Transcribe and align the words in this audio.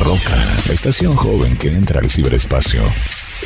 Roca, 0.00 0.36
la 0.66 0.72
estación 0.72 1.14
joven 1.14 1.56
que 1.58 1.68
entra 1.68 2.00
al 2.00 2.08
ciberespacio. 2.08 2.82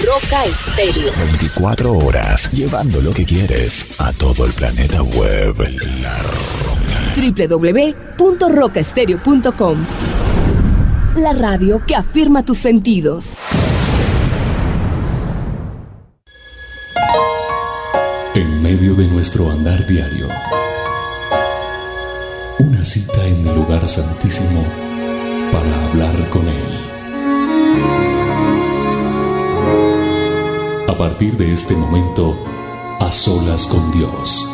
Roca 0.00 0.45
Estéreo. 0.45 1.12
24 1.33 1.92
horas, 1.92 2.49
llevando 2.53 3.00
lo 3.00 3.12
que 3.12 3.25
quieres 3.25 4.00
a 4.00 4.12
todo 4.12 4.46
el 4.46 4.52
planeta 4.52 5.02
web. 5.02 5.56
La 6.00 6.17
Roca. 6.22 7.12
www.rocaestereo.com 8.18 9.84
La 11.17 11.32
radio 11.32 11.85
que 11.85 11.96
afirma 11.96 12.45
tus 12.45 12.59
sentidos. 12.59 13.27
En 18.36 18.62
medio 18.62 18.95
de 18.95 19.09
nuestro 19.09 19.50
andar 19.50 19.84
diario, 19.89 20.29
una 22.61 22.84
cita 22.84 23.27
en 23.27 23.45
el 23.45 23.57
lugar 23.57 23.89
santísimo 23.89 24.84
para 25.55 25.84
hablar 25.84 26.29
con 26.30 26.48
Él. 26.48 26.73
A 30.88 30.96
partir 30.96 31.37
de 31.37 31.52
este 31.52 31.77
momento, 31.77 32.37
a 32.98 33.12
solas 33.12 33.69
con 33.69 33.93
Dios. 33.93 34.54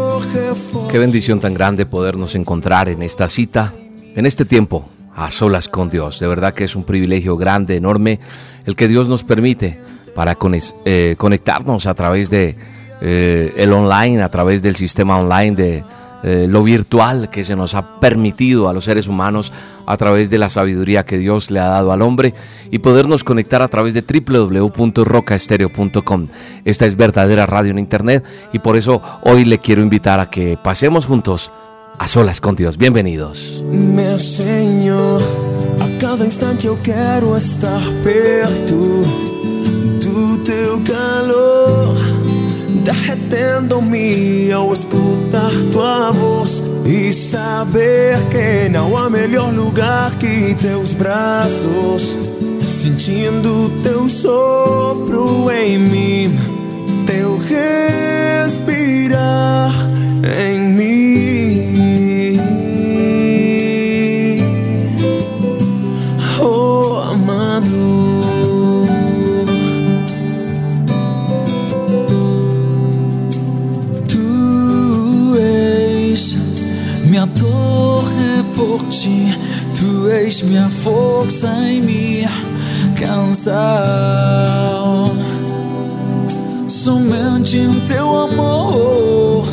Qué 0.89 0.99
bendición 0.99 1.39
tan 1.39 1.53
grande 1.53 1.85
podernos 1.85 2.35
encontrar 2.35 2.89
en 2.89 3.01
esta 3.03 3.29
cita, 3.29 3.73
en 4.15 4.25
este 4.25 4.43
tiempo 4.43 4.89
a 5.15 5.29
solas 5.29 5.69
con 5.69 5.89
Dios. 5.89 6.19
De 6.19 6.27
verdad 6.27 6.53
que 6.53 6.65
es 6.65 6.75
un 6.75 6.83
privilegio 6.83 7.37
grande, 7.37 7.77
enorme, 7.77 8.19
el 8.65 8.75
que 8.75 8.89
Dios 8.89 9.07
nos 9.07 9.23
permite 9.23 9.79
para 10.13 10.37
eh, 10.85 11.15
conectarnos 11.17 11.85
a 11.85 11.93
través 11.93 12.29
de 12.29 12.55
eh, 13.01 13.53
el 13.55 13.71
online, 13.71 14.21
a 14.21 14.29
través 14.29 14.61
del 14.61 14.75
sistema 14.75 15.19
online 15.19 15.55
de 15.55 15.83
eh, 16.23 16.47
lo 16.49 16.63
virtual 16.63 17.29
que 17.29 17.43
se 17.43 17.55
nos 17.55 17.75
ha 17.75 17.99
permitido 17.99 18.69
a 18.69 18.73
los 18.73 18.85
seres 18.85 19.07
humanos 19.07 19.53
a 19.85 19.97
través 19.97 20.29
de 20.29 20.37
la 20.37 20.49
sabiduría 20.49 21.03
que 21.03 21.17
Dios 21.17 21.51
le 21.51 21.59
ha 21.59 21.67
dado 21.67 21.91
al 21.91 22.01
hombre 22.01 22.33
y 22.69 22.79
podernos 22.79 23.23
conectar 23.23 23.61
a 23.61 23.67
través 23.67 23.93
de 23.93 24.01
www.rocaestereo.com. 24.01 26.27
Esta 26.65 26.85
es 26.85 26.95
verdadera 26.95 27.45
radio 27.45 27.71
en 27.71 27.79
internet 27.79 28.23
y 28.53 28.59
por 28.59 28.77
eso 28.77 29.01
hoy 29.23 29.45
le 29.45 29.59
quiero 29.59 29.81
invitar 29.81 30.19
a 30.19 30.29
que 30.29 30.57
pasemos 30.61 31.05
juntos 31.05 31.51
a 31.97 32.07
solas 32.07 32.41
con 32.41 32.55
Dios. 32.55 32.77
Bienvenidos. 32.77 33.63
Derretendo-me 42.83 44.51
ao 44.51 44.73
escutar 44.73 45.51
tua 45.71 46.11
voz 46.11 46.63
e 46.85 47.13
saber 47.13 48.17
que 48.29 48.69
não 48.69 48.97
há 48.97 49.09
melhor 49.09 49.53
lugar 49.53 50.15
que 50.15 50.55
teus 50.55 50.93
braços, 50.93 52.15
sentindo 52.65 53.71
teu 53.83 54.09
sopro 54.09 55.49
em 55.51 55.77
mim, 55.77 56.39
teu 57.05 57.37
respirar 58.47 59.71
em 60.39 60.59
mim. 60.59 61.00
Forte, 78.91 79.31
tu 79.79 80.09
és 80.09 80.41
minha 80.41 80.67
força 80.69 81.47
em 81.47 81.81
minha 81.81 82.29
canção. 82.99 83.55
Somente 86.67 87.57
em 87.57 87.79
teu 87.87 88.23
amor 88.23 89.47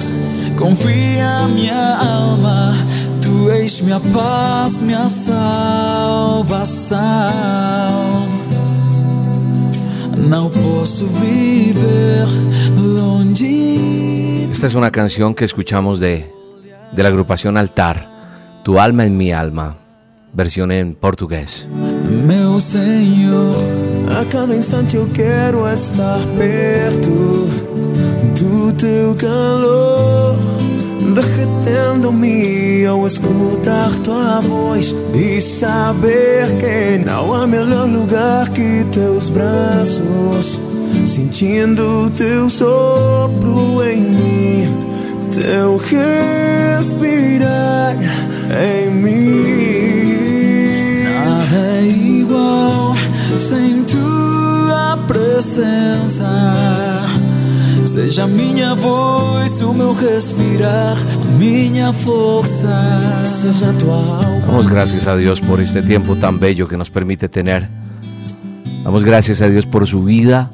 confia 0.59 1.47
minha 1.54 1.97
alma. 1.97 2.75
Tu 3.22 3.50
és 3.50 3.81
minha 3.81 4.00
paz, 4.00 4.81
minha 4.81 5.09
salvação. 5.09 6.99
Não 10.16 10.50
posso 10.50 11.06
viver 11.06 12.26
longe. 12.76 14.49
Esta 14.50 14.66
es 14.66 14.75
una 14.75 14.91
canción 14.91 15.32
que 15.34 15.44
escuchamos 15.44 16.00
de, 16.00 16.26
de 16.93 17.03
la 17.03 17.09
agrupación 17.09 17.56
Altar. 17.56 18.18
Tu 18.69 18.79
alma 18.79 19.06
en 19.06 19.17
mi 19.17 19.33
alma, 19.33 19.79
versión 20.34 20.71
en 20.71 20.95
portugués. 20.95 21.67
Meu 22.27 22.61
Senhor, 22.61 23.56
a 24.15 24.27
cada 24.27 24.55
instante 24.55 24.95
eu 24.95 25.09
quero 25.15 25.67
estar 25.67 26.19
perto 26.37 27.49
do 28.39 28.71
teu 28.75 29.15
calor, 29.15 30.37
derretendo-me 31.15 32.84
ao 32.84 33.06
escutar 33.06 33.91
tua 34.05 34.41
voz 34.43 34.95
e 35.15 35.41
saber 35.41 36.55
que 36.59 36.99
não 37.06 37.33
há 37.33 37.47
melhor 37.47 37.89
lugar 37.89 38.50
que 38.50 38.85
teus 38.93 39.31
braços, 39.31 40.61
sentindo 41.06 42.11
teu 42.15 42.50
sopro 42.50 43.83
em 43.83 43.99
mim, 43.99 44.77
teu 45.31 45.79
respirar 45.79 46.99
em 48.51 48.91
mim. 48.91 50.39
Nada 51.05 51.83
igual 51.83 52.95
sem 53.37 53.85
tua 53.85 54.99
presença. 55.07 56.29
Seja 57.87 58.27
minha 58.27 58.75
voz, 58.75 59.61
o 59.61 59.73
meu 59.73 59.95
respirar, 59.95 60.97
minha 61.39 61.93
força. 61.93 63.23
Seja 63.23 63.73
tua 63.79 63.97
alma. 63.97 64.47
Damos 64.47 64.67
gracias 64.67 65.07
a 65.07 65.17
Dios 65.17 65.41
por 65.41 65.61
este 65.61 65.83
tiempo 65.83 66.17
tan 66.17 66.39
bello 66.39 66.67
que 66.67 66.77
nos 66.77 66.91
permite 66.91 67.29
tener. 67.29 67.69
Damos 68.85 69.05
gracias 69.05 69.43
a 69.43 69.49
Dios 69.49 69.67
por 69.67 69.87
su 69.87 70.05
vida. 70.05 70.51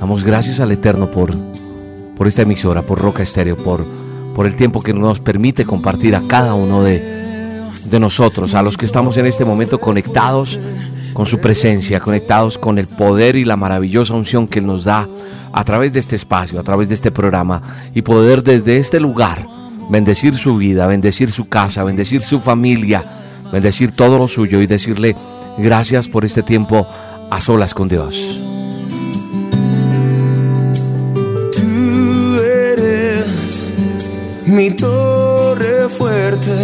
Damos 0.00 0.24
gracias 0.24 0.60
al 0.60 0.72
Eterno 0.72 1.10
por, 1.10 1.36
por 2.16 2.26
esta 2.26 2.42
emisora, 2.42 2.82
por 2.82 2.98
Roca 2.98 3.22
Estéreo, 3.22 3.56
por 3.56 3.84
por 4.34 4.46
el 4.46 4.56
tiempo 4.56 4.80
que 4.80 4.94
nos 4.94 5.20
permite 5.20 5.64
compartir 5.64 6.14
a 6.16 6.22
cada 6.26 6.54
uno 6.54 6.82
de, 6.82 7.00
de 7.90 8.00
nosotros, 8.00 8.54
a 8.54 8.62
los 8.62 8.76
que 8.76 8.84
estamos 8.84 9.16
en 9.16 9.26
este 9.26 9.44
momento 9.44 9.80
conectados 9.80 10.58
con 11.12 11.26
su 11.26 11.40
presencia, 11.40 12.00
conectados 12.00 12.58
con 12.58 12.78
el 12.78 12.86
poder 12.86 13.36
y 13.36 13.44
la 13.44 13.56
maravillosa 13.56 14.14
unción 14.14 14.46
que 14.46 14.60
nos 14.60 14.84
da 14.84 15.08
a 15.52 15.64
través 15.64 15.92
de 15.92 16.00
este 16.00 16.16
espacio, 16.16 16.60
a 16.60 16.62
través 16.62 16.88
de 16.88 16.94
este 16.94 17.10
programa 17.10 17.62
y 17.94 18.02
poder 18.02 18.42
desde 18.42 18.78
este 18.78 19.00
lugar 19.00 19.46
bendecir 19.88 20.34
su 20.34 20.56
vida, 20.56 20.86
bendecir 20.86 21.30
su 21.32 21.48
casa, 21.48 21.84
bendecir 21.84 22.22
su 22.22 22.40
familia, 22.40 23.04
bendecir 23.52 23.92
todo 23.92 24.18
lo 24.18 24.28
suyo 24.28 24.60
y 24.60 24.66
decirle 24.66 25.16
gracias 25.58 26.08
por 26.08 26.24
este 26.24 26.42
tiempo 26.42 26.86
a 27.30 27.40
solas 27.40 27.74
con 27.74 27.88
Dios. 27.88 28.49
Mi 34.50 34.70
torre 34.70 35.88
fuerte, 35.88 36.54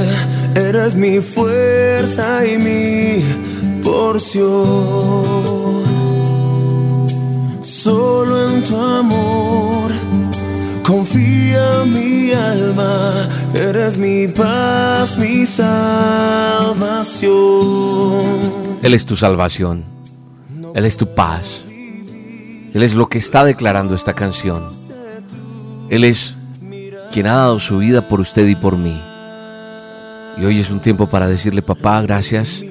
eres 0.54 0.94
mi 0.94 1.20
fuerza 1.20 2.44
y 2.46 2.58
mi 2.58 3.24
porción. 3.82 5.24
Solo 7.62 8.50
en 8.50 8.64
tu 8.64 8.76
amor 8.76 9.90
confía 10.84 11.84
mi 11.84 12.32
alma, 12.32 13.28
eres 13.54 13.96
mi 13.96 14.28
paz, 14.28 15.18
mi 15.18 15.44
salvación. 15.46 16.86
Él 18.82 18.94
es 18.94 19.04
tu 19.04 19.16
salvación. 19.16 19.84
Él 20.74 20.84
es 20.84 20.96
tu 20.96 21.14
paz. 21.14 21.64
Él 22.74 22.82
es 22.82 22.94
lo 22.94 23.08
que 23.08 23.18
está 23.18 23.44
declarando 23.44 23.94
esta 23.94 24.12
canción. 24.12 24.70
Él 25.88 26.04
es 26.04 26.35
quien 27.16 27.28
ha 27.28 27.36
dado 27.36 27.58
su 27.58 27.78
vida 27.78 28.02
por 28.02 28.20
usted 28.20 28.46
y 28.46 28.54
por 28.54 28.76
mí. 28.76 29.02
Y 30.36 30.44
hoy 30.44 30.60
es 30.60 30.70
un 30.70 30.80
tiempo 30.80 31.08
para 31.08 31.26
decirle, 31.26 31.62
papá, 31.62 32.02
gracias. 32.02 32.62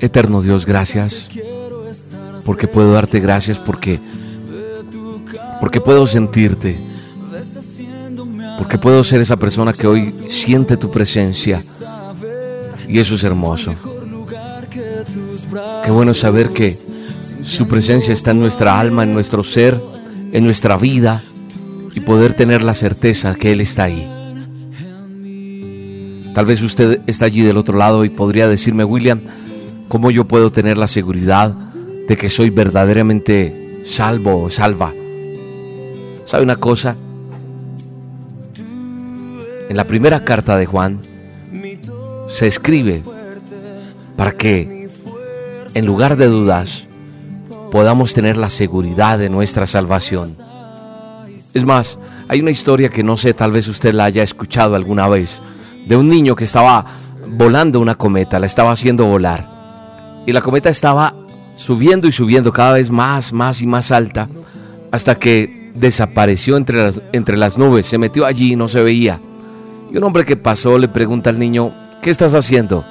Eterno 0.00 0.42
Dios, 0.42 0.66
gracias. 0.66 1.30
Porque 2.44 2.68
puedo 2.68 2.92
darte 2.92 3.18
gracias 3.18 3.58
porque 3.58 4.00
porque 5.62 5.80
puedo 5.80 6.06
sentirte. 6.06 6.76
Porque 8.58 8.76
puedo 8.76 9.02
ser 9.02 9.22
esa 9.22 9.38
persona 9.38 9.72
que 9.72 9.86
hoy 9.86 10.14
siente 10.28 10.76
tu 10.76 10.90
presencia. 10.90 11.58
Y 12.86 12.98
eso 12.98 13.14
es 13.14 13.24
hermoso. 13.24 13.74
Qué 15.86 15.90
bueno 15.90 16.12
saber 16.12 16.50
que 16.50 16.76
su 17.44 17.66
presencia 17.66 18.12
está 18.12 18.32
en 18.32 18.40
nuestra 18.40 18.78
alma, 18.78 19.04
en 19.04 19.14
nuestro 19.14 19.42
ser, 19.42 19.80
en 20.32 20.44
nuestra 20.44 20.76
vida 20.76 21.22
y 21.94 22.00
poder 22.00 22.34
tener 22.34 22.62
la 22.62 22.74
certeza 22.74 23.34
que 23.34 23.52
Él 23.52 23.60
está 23.60 23.84
ahí. 23.84 24.08
Tal 26.34 26.46
vez 26.46 26.62
usted 26.62 27.00
está 27.06 27.24
allí 27.24 27.42
del 27.42 27.56
otro 27.56 27.76
lado 27.76 28.04
y 28.04 28.08
podría 28.08 28.48
decirme, 28.48 28.84
William, 28.84 29.20
¿cómo 29.88 30.10
yo 30.10 30.26
puedo 30.26 30.52
tener 30.52 30.78
la 30.78 30.86
seguridad 30.86 31.54
de 32.08 32.16
que 32.16 32.28
soy 32.28 32.50
verdaderamente 32.50 33.82
salvo 33.84 34.42
o 34.42 34.50
salva? 34.50 34.92
¿Sabe 36.24 36.44
una 36.44 36.56
cosa? 36.56 36.96
En 39.68 39.76
la 39.76 39.84
primera 39.84 40.24
carta 40.24 40.56
de 40.56 40.66
Juan 40.66 41.00
se 42.28 42.46
escribe 42.46 43.02
para 44.16 44.32
que 44.32 44.88
en 45.74 45.86
lugar 45.86 46.16
de 46.16 46.26
dudas 46.26 46.86
podamos 47.70 48.14
tener 48.14 48.36
la 48.36 48.48
seguridad 48.48 49.18
de 49.18 49.30
nuestra 49.30 49.66
salvación. 49.66 50.34
Es 51.52 51.64
más, 51.64 51.98
hay 52.28 52.40
una 52.40 52.50
historia 52.50 52.90
que 52.90 53.02
no 53.02 53.16
sé, 53.16 53.34
tal 53.34 53.50
vez 53.50 53.66
usted 53.66 53.92
la 53.92 54.04
haya 54.04 54.22
escuchado 54.22 54.76
alguna 54.76 55.08
vez, 55.08 55.42
de 55.86 55.96
un 55.96 56.08
niño 56.08 56.36
que 56.36 56.44
estaba 56.44 56.84
volando 57.26 57.80
una 57.80 57.96
cometa, 57.96 58.38
la 58.38 58.46
estaba 58.46 58.70
haciendo 58.70 59.06
volar. 59.06 59.48
Y 60.26 60.32
la 60.32 60.40
cometa 60.40 60.70
estaba 60.70 61.14
subiendo 61.56 62.06
y 62.06 62.12
subiendo 62.12 62.52
cada 62.52 62.74
vez 62.74 62.90
más, 62.90 63.32
más 63.32 63.62
y 63.62 63.66
más 63.66 63.90
alta, 63.90 64.28
hasta 64.92 65.16
que 65.16 65.72
desapareció 65.74 66.56
entre 66.56 66.84
las, 66.84 67.00
entre 67.12 67.36
las 67.36 67.58
nubes, 67.58 67.86
se 67.86 67.98
metió 67.98 68.26
allí 68.26 68.52
y 68.52 68.56
no 68.56 68.68
se 68.68 68.82
veía. 68.82 69.18
Y 69.92 69.96
un 69.96 70.04
hombre 70.04 70.24
que 70.24 70.36
pasó 70.36 70.78
le 70.78 70.86
pregunta 70.86 71.30
al 71.30 71.38
niño, 71.38 71.72
¿qué 72.00 72.10
estás 72.10 72.34
haciendo 72.34 72.84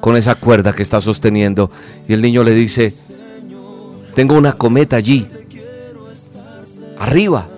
con 0.00 0.16
esa 0.16 0.36
cuerda 0.36 0.72
que 0.72 0.82
estás 0.82 1.02
sosteniendo? 1.02 1.72
Y 2.06 2.12
el 2.12 2.22
niño 2.22 2.44
le 2.44 2.54
dice, 2.54 2.94
tengo 4.14 4.36
una 4.36 4.52
cometa 4.52 4.94
allí, 4.94 5.26
arriba. 7.00 7.48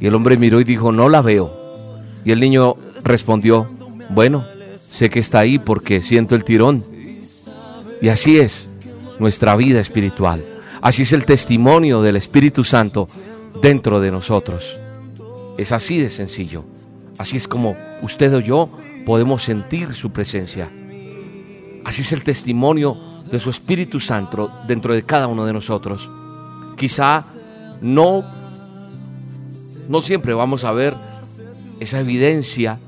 Y 0.00 0.06
el 0.06 0.14
hombre 0.14 0.36
miró 0.36 0.60
y 0.60 0.64
dijo, 0.64 0.92
no 0.92 1.08
la 1.08 1.22
veo. 1.22 1.98
Y 2.24 2.32
el 2.32 2.40
niño 2.40 2.76
respondió, 3.04 3.70
bueno, 4.10 4.44
sé 4.76 5.10
que 5.10 5.18
está 5.18 5.40
ahí 5.40 5.58
porque 5.58 6.00
siento 6.00 6.34
el 6.34 6.44
tirón. 6.44 6.84
Y 8.00 8.08
así 8.08 8.38
es 8.38 8.68
nuestra 9.18 9.56
vida 9.56 9.80
espiritual. 9.80 10.44
Así 10.80 11.02
es 11.02 11.12
el 11.12 11.24
testimonio 11.24 12.02
del 12.02 12.16
Espíritu 12.16 12.62
Santo 12.62 13.08
dentro 13.60 14.00
de 14.00 14.10
nosotros. 14.10 14.78
Es 15.56 15.72
así 15.72 15.98
de 15.98 16.10
sencillo. 16.10 16.64
Así 17.18 17.36
es 17.36 17.48
como 17.48 17.76
usted 18.02 18.32
o 18.34 18.40
yo 18.40 18.70
podemos 19.04 19.42
sentir 19.42 19.92
su 19.94 20.12
presencia. 20.12 20.70
Así 21.84 22.02
es 22.02 22.12
el 22.12 22.22
testimonio 22.22 22.96
de 23.30 23.38
su 23.38 23.50
Espíritu 23.50 23.98
Santo 23.98 24.50
dentro 24.66 24.94
de 24.94 25.02
cada 25.02 25.26
uno 25.26 25.44
de 25.44 25.52
nosotros. 25.52 26.08
Quizá 26.76 27.24
no, 27.80 28.24
no 29.88 30.02
siempre 30.02 30.34
vamos 30.34 30.64
a 30.64 30.72
ver 30.72 30.94
esa 31.80 32.00
evidencia, 32.00 32.78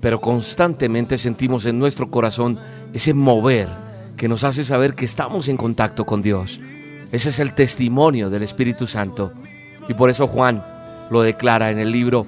pero 0.00 0.20
constantemente 0.20 1.18
sentimos 1.18 1.66
en 1.66 1.78
nuestro 1.78 2.10
corazón 2.10 2.58
ese 2.92 3.14
mover 3.14 3.68
que 4.16 4.28
nos 4.28 4.44
hace 4.44 4.64
saber 4.64 4.94
que 4.94 5.06
estamos 5.06 5.48
en 5.48 5.56
contacto 5.56 6.04
con 6.04 6.20
Dios. 6.20 6.60
Ese 7.10 7.30
es 7.30 7.38
el 7.38 7.54
testimonio 7.54 8.30
del 8.30 8.42
Espíritu 8.42 8.86
Santo. 8.86 9.32
Y 9.88 9.94
por 9.94 10.10
eso 10.10 10.28
Juan 10.28 10.64
lo 11.10 11.22
declara 11.22 11.70
en 11.70 11.78
el 11.78 11.90
libro 11.90 12.26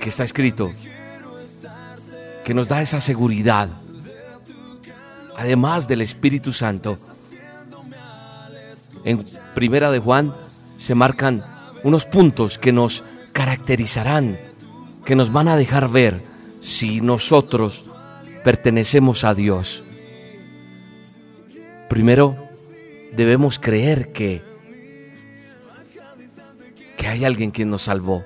que 0.00 0.08
está 0.08 0.24
escrito, 0.24 0.72
que 2.44 2.54
nos 2.54 2.68
da 2.68 2.82
esa 2.82 3.00
seguridad, 3.00 3.68
además 5.36 5.86
del 5.86 6.00
Espíritu 6.00 6.52
Santo. 6.52 6.98
En 9.04 9.24
Primera 9.54 9.90
de 9.90 9.98
Juan 9.98 10.34
se 10.76 10.94
marcan 10.94 11.51
unos 11.82 12.04
puntos 12.04 12.58
que 12.58 12.72
nos 12.72 13.04
caracterizarán, 13.32 14.38
que 15.04 15.16
nos 15.16 15.32
van 15.32 15.48
a 15.48 15.56
dejar 15.56 15.90
ver 15.90 16.22
si 16.60 17.00
nosotros 17.00 17.84
pertenecemos 18.44 19.24
a 19.24 19.34
Dios. 19.34 19.84
Primero, 21.88 22.36
debemos 23.12 23.58
creer 23.58 24.12
que 24.12 24.42
que 26.96 27.08
hay 27.08 27.24
alguien 27.24 27.50
quien 27.50 27.68
nos 27.68 27.82
salvó 27.82 28.24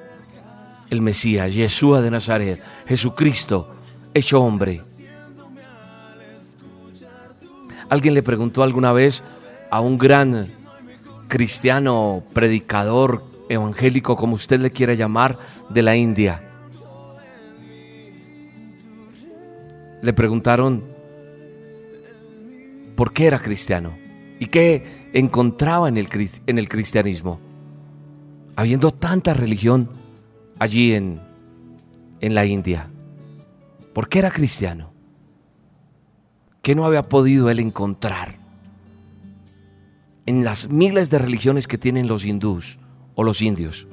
el 0.90 1.00
Mesías, 1.00 1.54
Yeshua 1.54 2.02
de 2.02 2.10
Nazaret, 2.10 2.62
Jesucristo, 2.86 3.70
hecho 4.12 4.42
hombre. 4.42 4.82
Alguien 7.88 8.12
le 8.12 8.22
preguntó 8.22 8.62
alguna 8.62 8.92
vez 8.92 9.22
a 9.70 9.80
un 9.80 9.96
gran 9.96 10.50
cristiano, 11.28 12.22
predicador, 12.34 13.22
evangélico, 13.48 14.16
como 14.16 14.34
usted 14.34 14.60
le 14.60 14.70
quiera 14.70 14.94
llamar, 14.94 15.38
de 15.68 15.82
la 15.82 15.96
India. 15.96 16.42
Le 20.02 20.12
preguntaron 20.12 20.84
por 22.94 23.12
qué 23.12 23.26
era 23.26 23.38
cristiano 23.40 23.92
y 24.38 24.46
qué 24.46 25.08
encontraba 25.12 25.88
en 25.88 25.96
el, 25.96 26.08
en 26.46 26.58
el 26.58 26.68
cristianismo. 26.68 27.40
Habiendo 28.56 28.90
tanta 28.90 29.34
religión, 29.34 29.90
allí 30.58 30.94
en, 30.94 31.20
en 32.20 32.34
la 32.34 32.46
India. 32.46 32.88
¿Por 33.92 34.08
qué 34.08 34.20
era 34.20 34.30
cristiano? 34.30 34.92
¿Qué 36.62 36.74
no 36.74 36.84
había 36.84 37.02
podido 37.02 37.50
él 37.50 37.60
encontrar 37.60 38.38
en 40.26 40.44
las 40.44 40.68
miles 40.68 41.08
de 41.10 41.18
religiones 41.18 41.68
que 41.68 41.78
tienen 41.78 42.08
los 42.08 42.24
hindús 42.24 42.78
o 43.16 43.24
los 43.24 43.42
indios? 43.42 43.88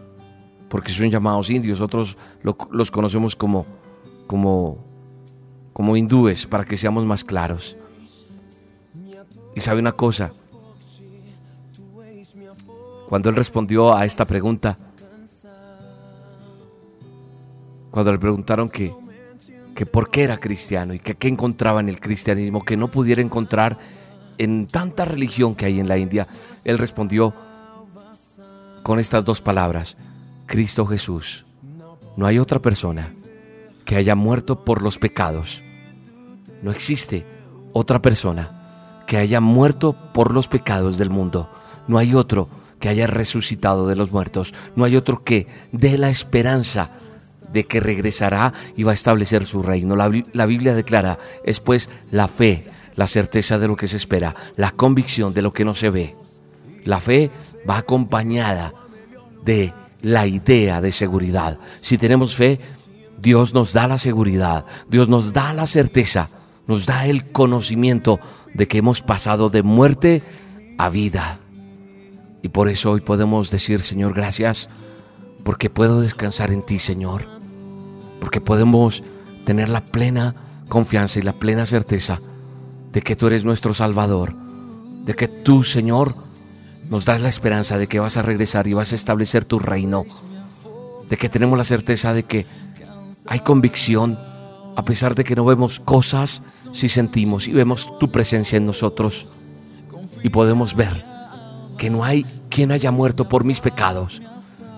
Porque 0.69 0.91
son 0.91 1.09
llamados 1.09 1.49
indios, 1.49 1.81
otros 1.81 2.17
los 2.43 2.91
conocemos 2.91 3.35
como, 3.35 3.65
como, 4.27 4.77
como 5.73 5.97
hindúes, 5.97 6.45
para 6.45 6.65
que 6.65 6.77
seamos 6.77 7.05
más 7.05 7.23
claros. 7.23 7.75
Y 9.55 9.61
sabe 9.61 9.79
una 9.79 9.93
cosa, 9.93 10.31
cuando 13.07 13.29
él 13.29 13.35
respondió 13.35 13.95
a 13.95 14.05
esta 14.05 14.25
pregunta, 14.25 14.77
cuando 17.91 18.11
le 18.11 18.17
preguntaron 18.17 18.69
que, 18.69 18.93
que 19.75 19.85
por 19.85 20.09
qué 20.09 20.23
era 20.23 20.39
cristiano 20.39 20.95
y 20.95 20.99
que 20.99 21.27
encontraba 21.27 21.79
en 21.79 21.89
el 21.89 21.99
cristianismo 21.99 22.65
que 22.65 22.75
no 22.75 22.89
pudiera 22.89 23.21
encontrar 23.21 23.77
en 24.39 24.65
tanta 24.67 25.05
religión 25.05 25.53
que 25.55 25.65
hay 25.65 25.79
en 25.79 25.87
la 25.87 25.97
India, 25.97 26.27
él 26.65 26.77
respondió 26.77 27.33
con 28.83 28.99
estas 28.99 29.25
dos 29.25 29.41
palabras, 29.41 29.97
Cristo 30.45 30.85
Jesús. 30.85 31.45
No 32.15 32.27
hay 32.27 32.37
otra 32.37 32.59
persona 32.59 33.11
que 33.85 33.95
haya 33.95 34.15
muerto 34.15 34.63
por 34.63 34.81
los 34.81 34.99
pecados. 34.99 35.61
No 36.61 36.71
existe 36.71 37.25
otra 37.73 38.01
persona 38.01 39.03
que 39.07 39.17
haya 39.17 39.41
muerto 39.41 39.95
por 40.13 40.33
los 40.33 40.47
pecados 40.47 40.97
del 40.97 41.09
mundo. 41.09 41.49
No 41.87 41.97
hay 41.97 42.13
otro 42.13 42.49
que 42.79 42.89
haya 42.89 43.07
resucitado 43.07 43.87
de 43.87 43.95
los 43.95 44.11
muertos. 44.11 44.53
No 44.75 44.83
hay 44.83 44.95
otro 44.95 45.23
que 45.23 45.47
dé 45.71 45.97
la 45.97 46.09
esperanza 46.09 46.91
de 47.51 47.65
que 47.65 47.79
regresará 47.79 48.53
y 48.75 48.83
va 48.83 48.91
a 48.91 48.95
establecer 48.95 49.45
su 49.45 49.61
reino. 49.61 49.95
La, 49.95 50.45
Biblia 50.45 50.73
declara, 50.73 51.19
es 51.45 51.59
pues 51.59 51.89
la 52.11 52.27
fe, 52.27 52.65
la 52.95 53.07
certeza 53.07 53.59
de 53.59 53.67
lo 53.67 53.75
que 53.75 53.87
se 53.87 53.95
espera, 53.95 54.35
la 54.55 54.71
convicción 54.71 55.33
de 55.33 55.41
lo 55.41 55.53
que 55.53 55.65
no 55.65 55.75
se 55.75 55.89
ve. 55.89 56.15
La 56.83 56.99
fe 56.99 57.31
va 57.69 57.77
acompañada 57.77 58.73
de 59.43 59.73
la 60.01 60.27
idea 60.27 60.81
de 60.81 60.91
seguridad. 60.91 61.59
Si 61.81 61.97
tenemos 61.97 62.35
fe, 62.35 62.59
Dios 63.19 63.53
nos 63.53 63.73
da 63.73 63.87
la 63.87 63.97
seguridad, 63.97 64.65
Dios 64.89 65.07
nos 65.07 65.33
da 65.33 65.53
la 65.53 65.65
certeza, 65.65 66.29
nos 66.67 66.85
da 66.85 67.07
el 67.07 67.31
conocimiento 67.31 68.19
de 68.53 68.67
que 68.67 68.77
hemos 68.79 69.01
pasado 69.01 69.49
de 69.49 69.63
muerte 69.63 70.23
a 70.77 70.89
vida. 70.89 71.39
Y 72.41 72.49
por 72.49 72.67
eso 72.67 72.91
hoy 72.91 73.01
podemos 73.01 73.49
decir, 73.49 73.81
Señor, 73.81 74.13
gracias 74.13 74.69
porque 75.43 75.69
puedo 75.69 76.01
descansar 76.01 76.51
en 76.51 76.63
ti, 76.63 76.79
Señor, 76.79 77.25
porque 78.19 78.41
podemos 78.41 79.03
tener 79.45 79.69
la 79.69 79.83
plena 79.83 80.35
confianza 80.67 81.19
y 81.19 81.21
la 81.21 81.33
plena 81.33 81.65
certeza 81.65 82.19
de 82.91 83.01
que 83.01 83.15
tú 83.15 83.27
eres 83.27 83.45
nuestro 83.45 83.73
Salvador, 83.73 84.35
de 85.05 85.13
que 85.13 85.27
tú, 85.27 85.63
Señor, 85.63 86.15
nos 86.89 87.05
das 87.05 87.21
la 87.21 87.29
esperanza 87.29 87.77
de 87.77 87.87
que 87.87 87.99
vas 87.99 88.17
a 88.17 88.21
regresar 88.21 88.67
y 88.67 88.73
vas 88.73 88.91
a 88.91 88.95
establecer 88.95 89.45
tu 89.45 89.59
reino, 89.59 90.05
de 91.09 91.17
que 91.17 91.29
tenemos 91.29 91.57
la 91.57 91.63
certeza 91.63 92.13
de 92.13 92.23
que 92.23 92.45
hay 93.27 93.39
convicción, 93.39 94.19
a 94.75 94.83
pesar 94.85 95.15
de 95.15 95.23
que 95.23 95.35
no 95.35 95.45
vemos 95.45 95.79
cosas, 95.79 96.41
si 96.71 96.89
sentimos 96.89 97.47
y 97.47 97.51
vemos 97.51 97.91
tu 97.99 98.11
presencia 98.11 98.57
en 98.57 98.65
nosotros 98.65 99.27
y 100.23 100.29
podemos 100.29 100.75
ver 100.75 101.05
que 101.77 101.89
no 101.89 102.03
hay 102.03 102.25
quien 102.49 102.71
haya 102.71 102.91
muerto 102.91 103.29
por 103.29 103.43
mis 103.43 103.59
pecados, 103.59 104.21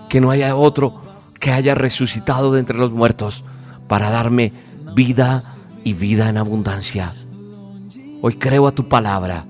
que 0.08 0.20
no 0.20 0.30
haya 0.30 0.56
otro 0.56 1.02
que 1.40 1.52
haya 1.52 1.74
resucitado 1.74 2.52
de 2.52 2.60
entre 2.60 2.78
los 2.78 2.92
muertos 2.92 3.44
para 3.88 4.10
darme 4.10 4.52
vida 4.94 5.42
y 5.84 5.92
vida 5.92 6.28
en 6.28 6.38
abundancia. 6.38 7.14
Hoy 8.22 8.34
creo 8.34 8.66
a 8.66 8.72
tu 8.72 8.88
palabra. 8.88 9.44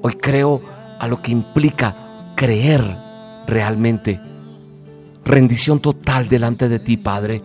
Hoy 0.00 0.14
creo 0.14 0.62
a 0.98 1.08
lo 1.08 1.22
que 1.22 1.32
implica 1.32 2.32
creer 2.36 2.82
realmente. 3.46 4.20
Rendición 5.24 5.80
total 5.80 6.28
delante 6.28 6.68
de 6.68 6.78
ti, 6.78 6.96
Padre, 6.96 7.42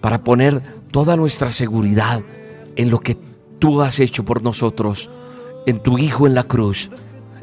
para 0.00 0.22
poner 0.22 0.62
toda 0.90 1.16
nuestra 1.16 1.52
seguridad 1.52 2.22
en 2.76 2.90
lo 2.90 3.00
que 3.00 3.16
tú 3.58 3.82
has 3.82 4.00
hecho 4.00 4.24
por 4.24 4.42
nosotros, 4.42 5.10
en 5.66 5.80
tu 5.80 5.98
Hijo 5.98 6.26
en 6.26 6.34
la 6.34 6.44
cruz, 6.44 6.90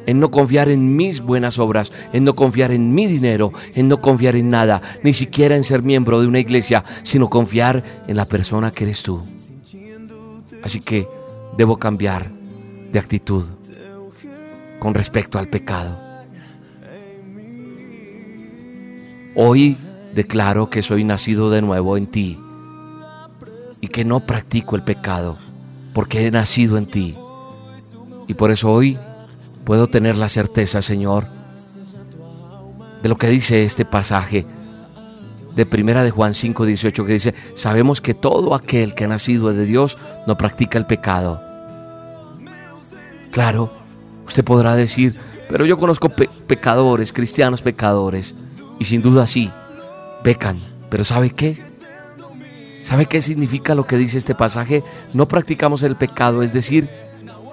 en 0.05 0.19
no 0.19 0.31
confiar 0.31 0.69
en 0.69 0.95
mis 0.95 1.21
buenas 1.21 1.59
obras, 1.59 1.91
en 2.11 2.23
no 2.23 2.35
confiar 2.35 2.71
en 2.71 2.93
mi 2.93 3.07
dinero, 3.07 3.53
en 3.75 3.87
no 3.87 3.99
confiar 3.99 4.35
en 4.35 4.49
nada, 4.49 4.81
ni 5.03 5.13
siquiera 5.13 5.55
en 5.55 5.63
ser 5.63 5.81
miembro 5.83 6.19
de 6.19 6.27
una 6.27 6.39
iglesia, 6.39 6.83
sino 7.03 7.29
confiar 7.29 7.83
en 8.07 8.15
la 8.15 8.25
persona 8.25 8.71
que 8.71 8.83
eres 8.83 9.03
tú. 9.03 9.21
Así 10.63 10.79
que 10.79 11.07
debo 11.57 11.77
cambiar 11.77 12.31
de 12.91 12.99
actitud 12.99 13.45
con 14.83 14.93
respecto 14.93 15.39
al 15.39 15.47
pecado. 15.47 15.97
Hoy 19.33 19.77
declaro 20.13 20.69
que 20.69 20.81
soy 20.81 21.05
nacido 21.05 21.49
de 21.49 21.61
nuevo 21.61 21.95
en 21.95 22.05
ti 22.05 22.37
y 23.79 23.87
que 23.87 24.03
no 24.03 24.19
practico 24.19 24.75
el 24.75 24.83
pecado 24.83 25.37
porque 25.93 26.27
he 26.27 26.31
nacido 26.31 26.77
en 26.77 26.87
ti. 26.87 27.17
Y 28.27 28.33
por 28.33 28.51
eso 28.51 28.69
hoy 28.69 28.99
puedo 29.63 29.87
tener 29.87 30.17
la 30.17 30.27
certeza, 30.27 30.81
Señor, 30.81 31.27
de 33.01 33.07
lo 33.07 33.15
que 33.15 33.29
dice 33.29 33.63
este 33.63 33.85
pasaje 33.85 34.45
de 35.55 35.65
Primera 35.65 36.03
de 36.03 36.11
Juan 36.11 36.35
5, 36.35 36.65
18, 36.65 37.05
que 37.05 37.13
dice, 37.13 37.33
sabemos 37.53 38.01
que 38.01 38.13
todo 38.13 38.53
aquel 38.53 38.95
que 38.95 39.05
ha 39.05 39.07
nacido 39.07 39.53
de 39.53 39.63
Dios 39.65 39.97
no 40.27 40.37
practica 40.37 40.77
el 40.77 40.85
pecado. 40.85 41.41
Claro, 43.31 43.82
usted 44.27 44.43
podrá 44.43 44.75
decir, 44.75 45.15
pero 45.49 45.65
yo 45.65 45.77
conozco 45.77 46.09
pecadores, 46.47 47.13
cristianos 47.13 47.61
pecadores, 47.61 48.35
y 48.79 48.85
sin 48.85 49.01
duda 49.01 49.27
sí, 49.27 49.51
pecan, 50.23 50.59
pero 50.89 51.03
¿sabe 51.03 51.31
qué? 51.31 51.61
¿Sabe 52.81 53.05
qué 53.05 53.21
significa 53.21 53.75
lo 53.75 53.87
que 53.87 53.97
dice 53.97 54.17
este 54.17 54.35
pasaje? 54.35 54.83
No 55.13 55.27
practicamos 55.27 55.83
el 55.83 55.95
pecado, 55.95 56.43
es 56.43 56.53
decir, 56.53 56.89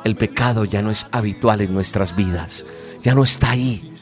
el 0.05 0.17
pecado 0.17 0.65
ya 0.65 0.83
no 0.83 0.91
es 0.91 1.07
habitual 1.13 1.61
en 1.61 1.73
nuestras 1.73 2.17
vidas, 2.17 2.67
ya 3.03 3.15
no 3.15 3.23
está 3.23 3.51
ahí. 3.51 3.93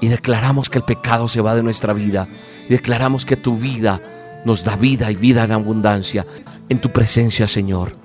Y 0.00 0.08
declaramos 0.08 0.68
que 0.68 0.78
el 0.78 0.84
pecado 0.84 1.28
se 1.28 1.40
va 1.40 1.54
de 1.54 1.62
nuestra 1.62 1.92
vida. 1.92 2.28
Y 2.68 2.72
declaramos 2.72 3.24
que 3.24 3.36
tu 3.36 3.56
vida 3.56 4.00
nos 4.44 4.64
da 4.64 4.76
vida 4.76 5.10
y 5.10 5.16
vida 5.16 5.44
en 5.44 5.52
abundancia 5.52 6.26
en 6.68 6.80
tu 6.80 6.90
presencia, 6.90 7.46
Señor. 7.46 7.96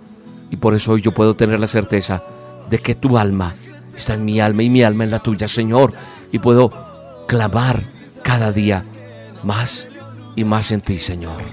Y 0.51 0.57
por 0.57 0.73
eso 0.73 0.93
hoy 0.93 1.01
yo 1.01 1.13
puedo 1.13 1.35
tener 1.35 1.59
la 1.59 1.67
certeza 1.67 2.23
de 2.69 2.79
que 2.79 2.95
tu 2.95 3.17
alma 3.17 3.55
está 3.99 4.15
en 4.15 4.25
mi 4.25 4.39
alma 4.39 4.63
y 4.63 4.69
mi 4.69 4.81
alma 4.81 5.03
en 5.03 5.11
la 5.11 5.19
tuya, 5.19 5.47
Señor. 5.47 5.93
Y 6.31 6.39
puedo 6.39 6.71
clamar 7.27 7.83
cada 8.23 8.51
día 8.51 8.85
más 9.43 9.87
y 10.35 10.43
más 10.43 10.71
en 10.71 10.81
ti, 10.81 10.99
Señor. 10.99 11.43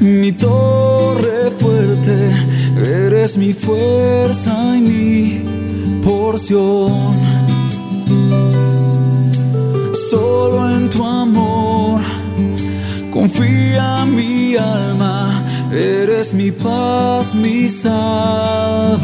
mi 0.00 0.32
fuerza 3.52 4.76
y 4.76 4.80
mi 4.80 5.42
porción. 6.02 7.14
Solo 10.10 10.70
en 10.70 10.88
tu 10.88 11.04
amor 11.04 12.00
confía 13.12 14.06
mi 14.06 14.56
alma, 14.56 15.44
eres 15.70 16.32
mi 16.32 16.50
paz, 16.50 17.34
mi 17.34 17.68
salvación. 17.68 18.96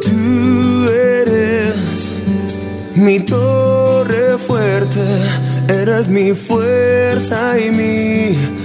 Tú 0.00 0.88
eres 0.92 2.12
mi 2.94 3.18
torre 3.18 4.38
fuerte, 4.38 5.04
eres 5.68 6.06
mi 6.08 6.34
fuerza 6.34 7.58
y 7.58 7.70
mi 7.70 8.59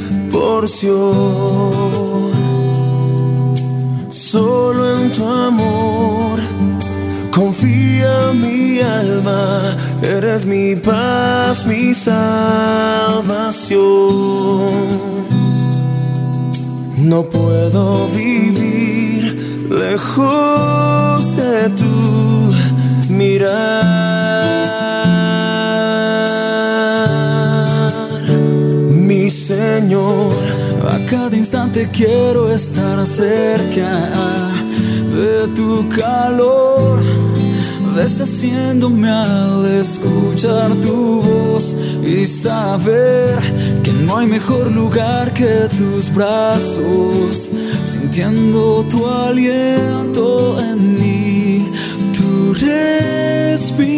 Solo 4.09 4.99
en 4.99 5.11
tu 5.11 5.25
amor 5.25 6.39
confía 7.31 8.31
mi 8.33 8.79
alma, 8.79 9.77
eres 10.01 10.45
mi 10.45 10.75
paz, 10.75 11.65
mi 11.65 11.93
salvación. 11.93 12.25
No 16.97 17.23
puedo 17.23 18.07
vivir 18.09 19.67
lejos 19.69 21.35
de 21.35 21.69
tu 21.69 22.53
mirar, 23.09 24.74
Señor. 29.65 30.35
Cada 31.09 31.35
instante 31.35 31.89
quiero 31.91 32.51
estar 32.51 33.05
cerca 33.05 33.91
de 35.19 35.47
tu 35.55 35.87
calor, 35.89 36.99
deshaciéndome 37.95 39.09
al 39.09 39.65
escuchar 39.79 40.69
tu 40.85 41.21
voz 41.21 41.75
y 42.03 42.25
saber 42.25 43.39
que 43.83 43.91
no 44.05 44.17
hay 44.17 44.27
mejor 44.27 44.71
lugar 44.71 45.31
que 45.33 45.67
tus 45.77 46.13
brazos, 46.13 47.49
sintiendo 47.83 48.85
tu 48.91 49.05
aliento 49.07 50.57
en 50.59 50.79
mí, 50.99 51.71
tu 52.17 52.53
respirar 52.53 53.95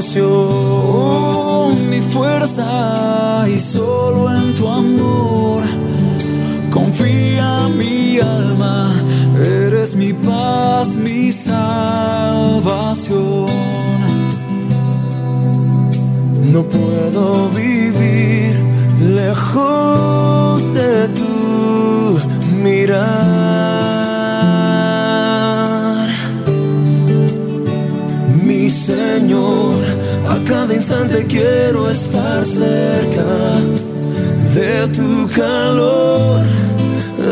mi 0.00 2.00
fuerza 2.00 3.44
y 3.46 3.60
solo 3.60 4.34
en 4.34 4.54
tu 4.54 4.66
amor 4.66 5.62
confía 6.70 7.68
mi 7.76 8.18
alma, 8.18 8.94
eres 9.44 9.94
mi 9.94 10.14
paz, 10.14 10.96
mi 10.96 11.30
salvación. 11.30 13.46
No 16.50 16.62
puedo 16.62 17.50
vivir 17.50 18.56
lejos 19.02 20.62
de 20.72 21.08
tu 21.08 22.18
mirar. 22.62 23.50
Señor, 28.70 29.74
a 29.76 29.79
cada 30.50 30.74
instante 30.74 31.24
quiero 31.26 31.88
estar 31.88 32.44
cerca 32.44 33.54
de 34.52 34.88
tu 34.88 35.28
calor, 35.28 36.42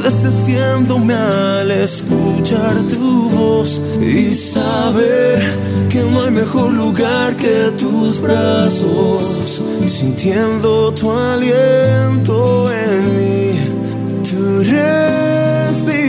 deshaciéndome 0.04 1.14
al 1.14 1.68
escuchar 1.72 2.74
tu 2.92 3.28
voz 3.30 3.80
y 4.00 4.32
saber 4.32 5.42
que 5.88 6.00
no 6.04 6.22
hay 6.22 6.30
mejor 6.30 6.72
lugar 6.72 7.34
que 7.34 7.72
tus 7.76 8.20
brazos, 8.20 9.62
sintiendo 9.84 10.92
tu 10.92 11.10
aliento 11.10 12.70
en 12.70 13.16
mí, 13.18 13.58
tu 14.22 14.62
respirar 15.58 16.04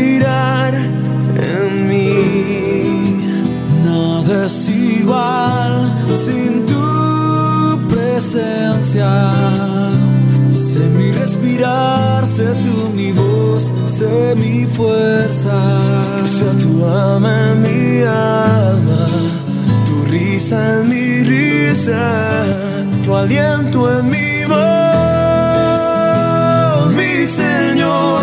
en 0.75 1.89
mí. 1.89 2.13
Nada 3.84 4.46
es 4.46 4.70
igual 4.70 5.70
presencia. 8.20 9.10
Sé 10.50 10.80
mi 10.98 11.12
respirar, 11.12 12.28
sé 12.28 12.48
tú 12.64 12.90
mi 12.94 13.14
voz, 13.14 13.74
sé 13.86 14.36
mi 14.36 14.66
fuerza. 14.66 15.58
Sea 16.26 16.52
tu 16.64 16.86
alma 16.86 17.52
en 17.52 17.62
mi 17.62 18.02
alma, 18.04 19.06
tu 19.86 20.04
risa 20.12 20.58
en 20.82 20.90
mi 20.90 21.24
risa, 21.24 22.04
tu 23.04 23.16
aliento 23.16 23.80
en 23.98 24.10
mi 24.10 24.44
voz, 24.52 24.60
mi 27.00 27.26
Señor. 27.26 28.22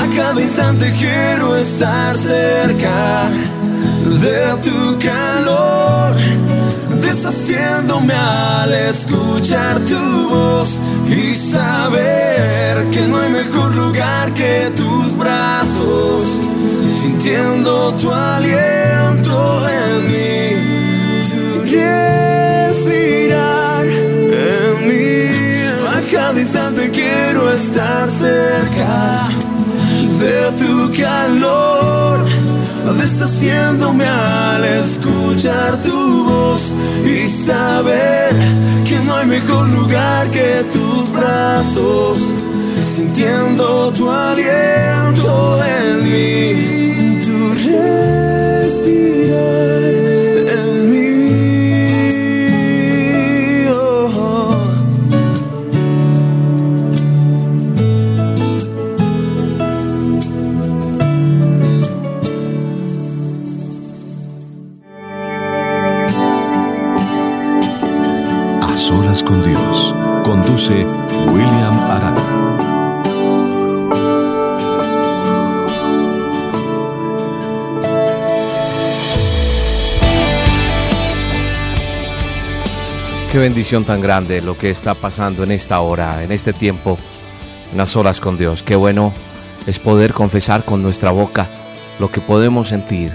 A 0.00 0.04
cada 0.16 0.40
instante 0.40 0.92
quiero 0.98 1.56
estar 1.56 2.14
cerca 2.18 3.24
de 4.22 4.56
tu 4.66 4.98
calor, 4.98 5.29
deshaciéndome 7.50 8.14
al 8.14 8.72
escuchar 8.72 9.78
tu 9.80 10.28
voz 10.28 10.80
y 11.08 11.34
saber 11.34 12.88
que 12.90 13.00
no 13.08 13.18
hay 13.18 13.30
mejor 13.30 13.74
lugar 13.74 14.32
que 14.34 14.70
tus 14.76 15.16
brazos, 15.16 16.22
sintiendo 16.90 17.92
tu 17.94 18.12
aliento 18.12 19.66
en 19.68 20.10
mí, 20.10 20.54
tu 21.30 21.62
respirar 21.70 23.04
en 23.84 24.88
mí. 24.88 25.66
A 25.88 26.00
cada 26.10 26.40
instante 26.40 26.90
quiero 26.90 27.52
estar 27.52 28.06
cerca 28.08 29.28
de 30.20 30.52
tu 30.56 30.92
calor, 31.02 32.18
deshaciéndome 32.98 34.06
al 34.06 34.64
escuchar 34.64 35.76
tu 35.82 36.24
voz 36.24 36.74
y 37.04 37.26
saber 37.40 38.30
que 38.84 38.98
no 39.06 39.14
hay 39.14 39.26
mejor 39.26 39.68
lugar 39.68 40.30
que 40.30 40.64
tus 40.72 41.10
brazos, 41.12 42.18
sintiendo 42.94 43.90
tu 43.92 44.10
aliento 44.10 45.58
en 45.64 46.04
mí, 46.04 47.22
tu 47.24 47.54
respirar 47.64 48.80
bendición 83.40 83.84
tan 83.84 84.02
grande 84.02 84.42
lo 84.42 84.56
que 84.56 84.70
está 84.70 84.94
pasando 84.94 85.42
en 85.44 85.50
esta 85.50 85.80
hora, 85.80 86.22
en 86.22 86.30
este 86.30 86.52
tiempo, 86.52 86.98
en 87.72 87.78
las 87.78 87.96
horas 87.96 88.20
con 88.20 88.36
Dios. 88.36 88.62
Qué 88.62 88.76
bueno 88.76 89.14
es 89.66 89.78
poder 89.78 90.12
confesar 90.12 90.62
con 90.62 90.82
nuestra 90.82 91.10
boca 91.10 91.48
lo 91.98 92.10
que 92.10 92.20
podemos 92.20 92.68
sentir. 92.68 93.12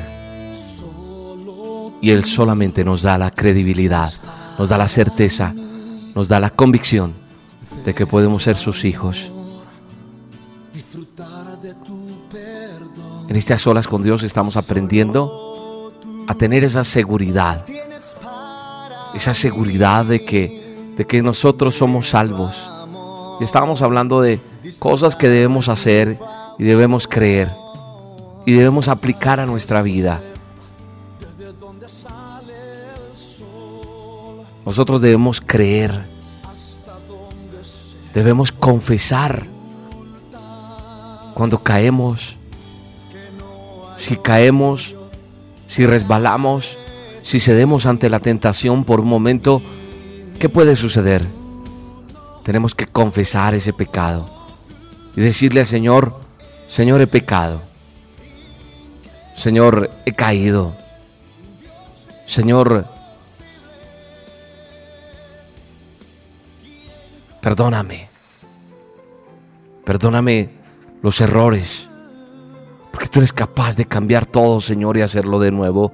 Y 2.02 2.10
Él 2.10 2.24
solamente 2.24 2.84
nos 2.84 3.04
da 3.04 3.20
la 3.20 3.30
credibilidad, 3.30 4.12
nos 4.58 4.70
da 4.70 4.80
la 4.80 4.88
certeza, 4.88 5.54
nos 6.16 6.28
da 6.28 6.40
la 6.40 6.50
convicción 6.50 7.14
de 7.86 7.94
que 7.94 8.08
podemos 8.08 8.42
ser 8.44 8.56
sus 8.56 8.84
hijos. 8.84 9.32
En 13.28 13.36
estas 13.36 13.68
horas 13.68 13.88
con 13.88 14.02
Dios 14.02 14.24
estamos 14.24 14.58
aprendiendo 14.58 15.94
a 16.28 16.34
tener 16.34 16.64
esa 16.64 16.84
seguridad 16.84 17.64
esa 19.16 19.34
seguridad 19.34 20.06
de 20.06 20.24
que, 20.24 20.94
de 20.98 21.06
que 21.06 21.22
nosotros 21.22 21.76
somos 21.76 22.10
salvos. 22.10 22.70
Y 23.40 23.44
estábamos 23.44 23.82
hablando 23.82 24.22
de 24.22 24.40
cosas 24.80 25.16
que 25.16 25.30
debemos 25.30 25.70
hacer 25.70 26.20
y 26.60 26.64
debemos 26.64 27.08
creer 27.08 27.52
y 28.46 28.54
debemos 28.54 28.88
aplicar 28.88 29.40
a 29.40 29.46
nuestra 29.46 29.82
vida. 29.82 30.22
Nosotros 34.66 35.00
debemos 35.02 35.42
creer, 35.42 36.06
debemos 38.14 38.52
confesar 38.52 39.46
cuando 41.36 41.62
caemos, 41.62 42.38
si 43.98 44.18
caemos, 44.18 44.96
si 45.68 45.86
resbalamos, 45.86 46.78
si 47.26 47.40
cedemos 47.40 47.88
ante 47.88 48.08
la 48.08 48.20
tentación 48.20 48.84
por 48.84 49.02
un 49.02 49.08
momento, 49.08 49.60
¿qué 50.38 50.48
puede 50.48 50.76
suceder? 50.76 51.26
Tenemos 52.44 52.76
que 52.76 52.86
confesar 52.86 53.56
ese 53.56 53.74
pecado 53.74 54.30
y 55.16 55.22
decirle 55.22 55.62
al 55.62 55.66
Señor, 55.66 56.20
Señor, 56.68 57.02
he 57.02 57.08
pecado. 57.08 57.64
Señor, 59.34 59.90
he 60.06 60.12
caído. 60.12 60.76
Señor, 62.28 62.86
perdóname. 67.42 68.08
Perdóname 69.84 70.52
los 71.02 71.20
errores. 71.22 71.90
Porque 72.92 73.08
tú 73.08 73.18
eres 73.18 73.34
capaz 73.34 73.76
de 73.76 73.86
cambiar 73.86 74.28
todo, 74.28 74.62
Señor, 74.62 74.96
y 74.98 75.02
hacerlo 75.02 75.40
de 75.40 75.50
nuevo. 75.50 75.92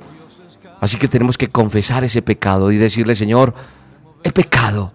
Así 0.82 0.98
que 0.98 1.08
tenemos 1.08 1.38
que 1.38 1.48
confesar 1.48 2.04
ese 2.04 2.24
pecado 2.24 2.72
y 2.72 2.78
decirle, 2.78 3.14
Señor, 3.14 3.54
he 4.24 4.32
pecado. 4.32 4.92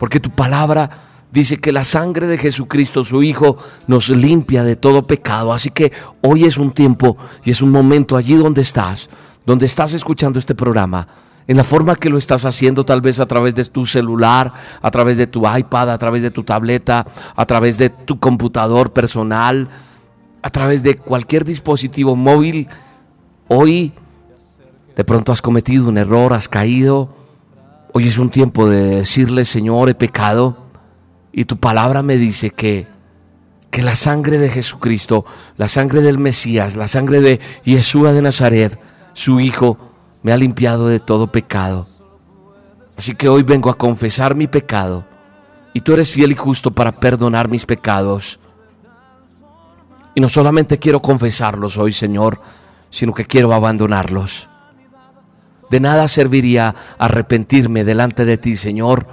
Porque 0.00 0.18
tu 0.18 0.30
palabra 0.30 0.90
dice 1.30 1.58
que 1.58 1.70
la 1.70 1.84
sangre 1.84 2.26
de 2.26 2.38
Jesucristo, 2.38 3.04
su 3.04 3.22
Hijo, 3.22 3.56
nos 3.86 4.08
limpia 4.08 4.64
de 4.64 4.74
todo 4.74 5.06
pecado. 5.06 5.52
Así 5.52 5.70
que 5.70 5.92
hoy 6.22 6.44
es 6.44 6.58
un 6.58 6.72
tiempo 6.72 7.16
y 7.44 7.52
es 7.52 7.62
un 7.62 7.70
momento 7.70 8.16
allí 8.16 8.34
donde 8.34 8.62
estás, 8.62 9.08
donde 9.46 9.66
estás 9.66 9.94
escuchando 9.94 10.40
este 10.40 10.56
programa, 10.56 11.06
en 11.46 11.56
la 11.56 11.62
forma 11.62 11.94
que 11.94 12.10
lo 12.10 12.18
estás 12.18 12.44
haciendo, 12.44 12.84
tal 12.84 13.00
vez 13.00 13.20
a 13.20 13.26
través 13.26 13.54
de 13.54 13.64
tu 13.64 13.86
celular, 13.86 14.52
a 14.80 14.90
través 14.90 15.16
de 15.16 15.28
tu 15.28 15.42
iPad, 15.48 15.90
a 15.90 15.98
través 15.98 16.22
de 16.22 16.32
tu 16.32 16.42
tableta, 16.42 17.06
a 17.36 17.46
través 17.46 17.78
de 17.78 17.90
tu 17.90 18.18
computador 18.18 18.92
personal, 18.92 19.68
a 20.42 20.50
través 20.50 20.82
de 20.82 20.96
cualquier 20.96 21.44
dispositivo 21.44 22.16
móvil. 22.16 22.68
Hoy 23.46 23.92
de 24.96 25.04
pronto 25.04 25.32
has 25.32 25.42
cometido 25.42 25.88
un 25.88 25.98
error, 25.98 26.32
has 26.32 26.48
caído. 26.48 27.14
Hoy 27.92 28.08
es 28.08 28.18
un 28.18 28.30
tiempo 28.30 28.68
de 28.68 28.96
decirle, 28.96 29.44
Señor, 29.44 29.88
he 29.88 29.94
pecado. 29.94 30.56
Y 31.32 31.44
tu 31.44 31.56
palabra 31.58 32.02
me 32.02 32.16
dice 32.16 32.50
que, 32.50 32.86
que 33.70 33.82
la 33.82 33.96
sangre 33.96 34.38
de 34.38 34.50
Jesucristo, 34.50 35.24
la 35.56 35.68
sangre 35.68 36.02
del 36.02 36.18
Mesías, 36.18 36.76
la 36.76 36.88
sangre 36.88 37.20
de 37.20 37.40
Yeshua 37.64 38.12
de 38.12 38.22
Nazaret, 38.22 38.78
su 39.14 39.40
Hijo, 39.40 39.78
me 40.22 40.32
ha 40.32 40.36
limpiado 40.36 40.88
de 40.88 41.00
todo 41.00 41.32
pecado. 41.32 41.86
Así 42.96 43.14
que 43.14 43.28
hoy 43.28 43.42
vengo 43.42 43.70
a 43.70 43.78
confesar 43.78 44.34
mi 44.34 44.46
pecado. 44.46 45.06
Y 45.72 45.80
tú 45.80 45.94
eres 45.94 46.10
fiel 46.10 46.32
y 46.32 46.36
justo 46.36 46.70
para 46.70 46.92
perdonar 46.92 47.48
mis 47.48 47.64
pecados. 47.64 48.38
Y 50.14 50.20
no 50.20 50.28
solamente 50.28 50.78
quiero 50.78 51.00
confesarlos 51.00 51.78
hoy, 51.78 51.92
Señor, 51.92 52.42
sino 52.90 53.14
que 53.14 53.24
quiero 53.24 53.54
abandonarlos. 53.54 54.50
De 55.72 55.80
nada 55.80 56.06
serviría 56.06 56.74
arrepentirme 56.98 57.82
delante 57.82 58.26
de 58.26 58.36
ti, 58.36 58.58
Señor, 58.58 59.06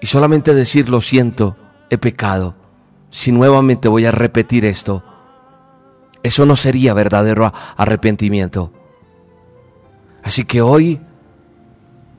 y 0.00 0.06
solamente 0.06 0.52
decir 0.52 0.88
lo 0.88 1.00
siento, 1.00 1.56
he 1.90 1.96
pecado. 1.96 2.56
Si 3.08 3.30
nuevamente 3.30 3.86
voy 3.86 4.06
a 4.06 4.10
repetir 4.10 4.64
esto, 4.64 5.04
eso 6.24 6.44
no 6.44 6.56
sería 6.56 6.92
verdadero 6.92 7.52
arrepentimiento. 7.76 8.72
Así 10.24 10.44
que 10.44 10.60
hoy 10.60 11.00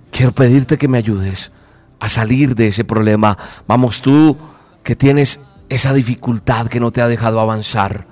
quiero 0.09 0.31
pedirte 0.31 0.77
que 0.77 0.87
me 0.87 0.97
ayudes 0.97 1.51
a 1.99 2.07
salir 2.07 2.55
de 2.55 2.67
ese 2.67 2.85
problema. 2.85 3.37
Vamos 3.67 4.01
tú, 4.01 4.37
que 4.81 4.95
tienes 4.95 5.41
esa 5.67 5.91
dificultad 5.91 6.67
que 6.67 6.79
no 6.79 6.91
te 6.91 7.01
ha 7.01 7.09
dejado 7.09 7.41
avanzar 7.41 8.07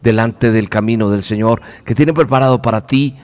delante 0.00 0.52
del 0.52 0.68
camino 0.68 1.10
del 1.10 1.24
Señor, 1.24 1.60
que 1.84 1.96
tiene 1.96 2.12
preparado 2.12 2.62
para 2.62 2.86
ti. 2.86 3.16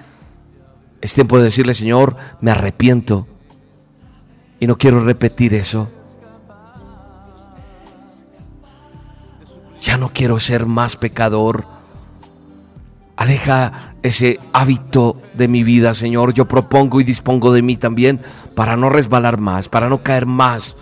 Es 1.03 1.15
tiempo 1.15 1.37
de 1.37 1.45
decirle, 1.45 1.75
Señor, 1.75 2.17
me 2.41 2.53
arrepiento 2.53 3.27
y 4.61 4.69
no 4.69 4.79
quiero 4.79 5.05
repetir 5.05 5.53
eso. 5.53 5.91
Ya 9.83 9.99
no 9.99 10.13
quiero 10.15 10.39
ser 10.39 10.65
más 10.65 10.97
pecador. 10.97 11.67
Aleja 13.17 13.97
ese 14.05 14.39
hábito 14.53 15.21
de 15.35 15.49
mi 15.49 15.65
vida, 15.65 15.93
Señor. 15.93 16.35
Yo 16.35 16.47
propongo 16.47 17.01
y 17.01 17.05
dispongo 17.05 17.53
de 17.53 17.63
mí 17.63 17.77
también 17.77 18.21
para 18.55 18.77
no 18.77 18.89
resbalar 18.89 19.41
más, 19.41 19.69
para 19.69 19.89
no 19.89 20.05
caer 20.05 20.27
más. 20.27 20.77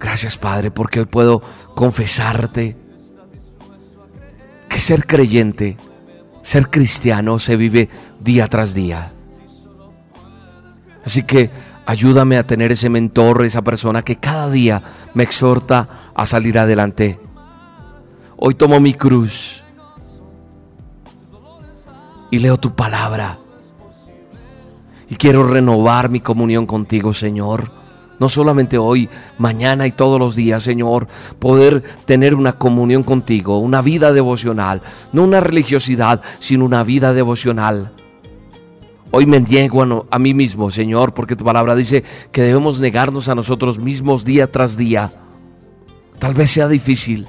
Gracias, 0.00 0.38
Padre, 0.38 0.70
porque 0.70 1.00
hoy 1.00 1.06
puedo 1.06 1.42
confesarte 1.74 2.85
que 4.68 4.80
ser 4.80 5.06
creyente, 5.06 5.76
ser 6.42 6.70
cristiano 6.70 7.38
se 7.38 7.56
vive 7.56 7.88
día 8.20 8.46
tras 8.48 8.74
día. 8.74 9.12
Así 11.04 11.22
que 11.22 11.50
ayúdame 11.86 12.36
a 12.36 12.46
tener 12.46 12.72
ese 12.72 12.88
mentor, 12.88 13.44
esa 13.44 13.62
persona 13.62 14.02
que 14.02 14.16
cada 14.16 14.50
día 14.50 14.82
me 15.14 15.22
exhorta 15.22 15.88
a 16.14 16.26
salir 16.26 16.58
adelante. 16.58 17.20
Hoy 18.36 18.54
tomo 18.54 18.80
mi 18.80 18.94
cruz 18.94 19.64
y 22.30 22.38
leo 22.38 22.58
tu 22.58 22.74
palabra. 22.74 23.38
Y 25.08 25.14
quiero 25.14 25.44
renovar 25.44 26.08
mi 26.08 26.20
comunión 26.20 26.66
contigo, 26.66 27.14
Señor. 27.14 27.75
No 28.18 28.28
solamente 28.28 28.78
hoy, 28.78 29.08
mañana 29.38 29.86
y 29.86 29.92
todos 29.92 30.18
los 30.18 30.34
días, 30.34 30.62
Señor, 30.62 31.06
poder 31.38 31.82
tener 32.06 32.34
una 32.34 32.54
comunión 32.54 33.02
contigo, 33.02 33.58
una 33.58 33.82
vida 33.82 34.12
devocional, 34.12 34.82
no 35.12 35.24
una 35.24 35.40
religiosidad, 35.40 36.22
sino 36.38 36.64
una 36.64 36.82
vida 36.82 37.12
devocional. 37.12 37.92
Hoy 39.10 39.26
me 39.26 39.40
niego 39.40 39.82
a, 39.82 40.04
a, 40.10 40.18
mí 40.18 40.34
mismo, 40.34 40.70
Señor, 40.70 41.14
porque 41.14 41.36
tu 41.36 41.44
palabra 41.44 41.74
dice 41.74 42.04
que 42.32 42.42
debemos 42.42 42.80
negarnos 42.80 43.28
a 43.28 43.34
nosotros 43.34 43.78
mismos 43.78 44.24
día 44.24 44.50
tras 44.50 44.76
día. 44.76 45.12
Tal 46.18 46.34
vez 46.34 46.50
sea 46.50 46.68
difícil. 46.68 47.26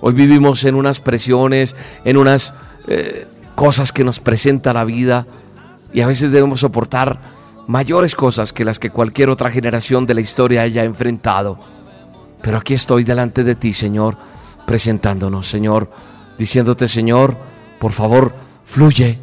Hoy 0.00 0.12
vivimos 0.14 0.64
en 0.64 0.74
unas 0.74 1.00
presiones, 1.00 1.76
en 2.04 2.16
unas 2.16 2.52
eh, 2.88 3.26
cosas 3.54 3.92
que 3.92 4.04
nos 4.04 4.20
presenta 4.20 4.72
la 4.72 4.84
vida 4.84 5.26
y 5.92 6.00
a 6.00 6.06
veces 6.06 6.30
debemos 6.30 6.60
soportar 6.60 7.20
mayores 7.66 8.14
cosas 8.14 8.52
que 8.52 8.64
las 8.64 8.78
que 8.78 8.90
cualquier 8.90 9.30
otra 9.30 9.50
generación 9.50 10.06
de 10.06 10.14
la 10.14 10.20
historia 10.20 10.62
haya 10.62 10.84
enfrentado. 10.84 11.58
Pero 12.42 12.58
aquí 12.58 12.74
estoy 12.74 13.04
delante 13.04 13.44
de 13.44 13.54
ti, 13.54 13.72
Señor, 13.72 14.16
presentándonos, 14.66 15.48
Señor, 15.48 15.90
diciéndote, 16.38 16.88
Señor, 16.88 17.36
por 17.78 17.92
favor, 17.92 18.34
fluye, 18.64 19.18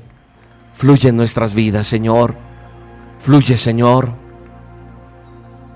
fluye 0.73 1.09
en 1.09 1.17
nuestras 1.17 1.53
vidas, 1.53 1.87
Señor, 1.87 2.35
fluye, 3.19 3.57
Señor, 3.57 4.13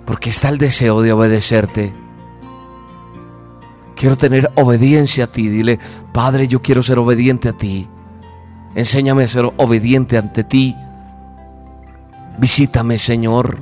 porque 0.05 0.29
está 0.29 0.49
el 0.49 0.57
deseo 0.57 1.01
de 1.01 1.13
obedecerte. 1.13 1.93
Quiero 3.95 4.17
tener 4.17 4.51
obediencia 4.55 5.23
a 5.23 5.27
ti. 5.27 5.47
Dile, 5.47 5.79
Padre, 6.13 6.47
yo 6.47 6.61
quiero 6.61 6.83
ser 6.83 6.99
obediente 6.99 7.49
a 7.49 7.53
ti. 7.53 7.87
Enséñame 8.75 9.23
a 9.23 9.27
ser 9.27 9.45
obediente 9.57 10.17
ante 10.17 10.43
ti 10.43 10.75
Visítame, 12.37 12.97
Señor. 12.97 13.57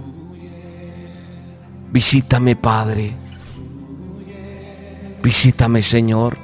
Visítame, 1.91 2.55
Padre. 2.55 3.15
Visítame, 5.21 5.81
Señor. 5.81 6.37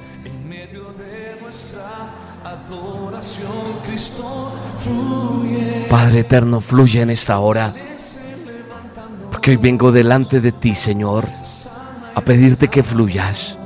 Padre 5.90 6.20
eterno, 6.20 6.62
fluye 6.62 7.02
en 7.02 7.10
esta 7.10 7.40
hora. 7.40 7.74
Porque 9.32 9.52
hoy 9.52 9.58
vengo 9.58 9.92
delante 9.92 10.40
de 10.40 10.52
ti, 10.52 10.76
Señor, 10.76 11.28
a 12.14 12.22
pedirte 12.22 12.68
que 12.68 12.84
fluyas, 12.84 13.58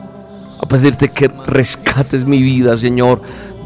a 0.61 0.65
pedirte 0.65 1.11
que 1.11 1.27
rescates 1.27 2.25
mi 2.25 2.41
vida, 2.41 2.77
Señor, 2.77 3.21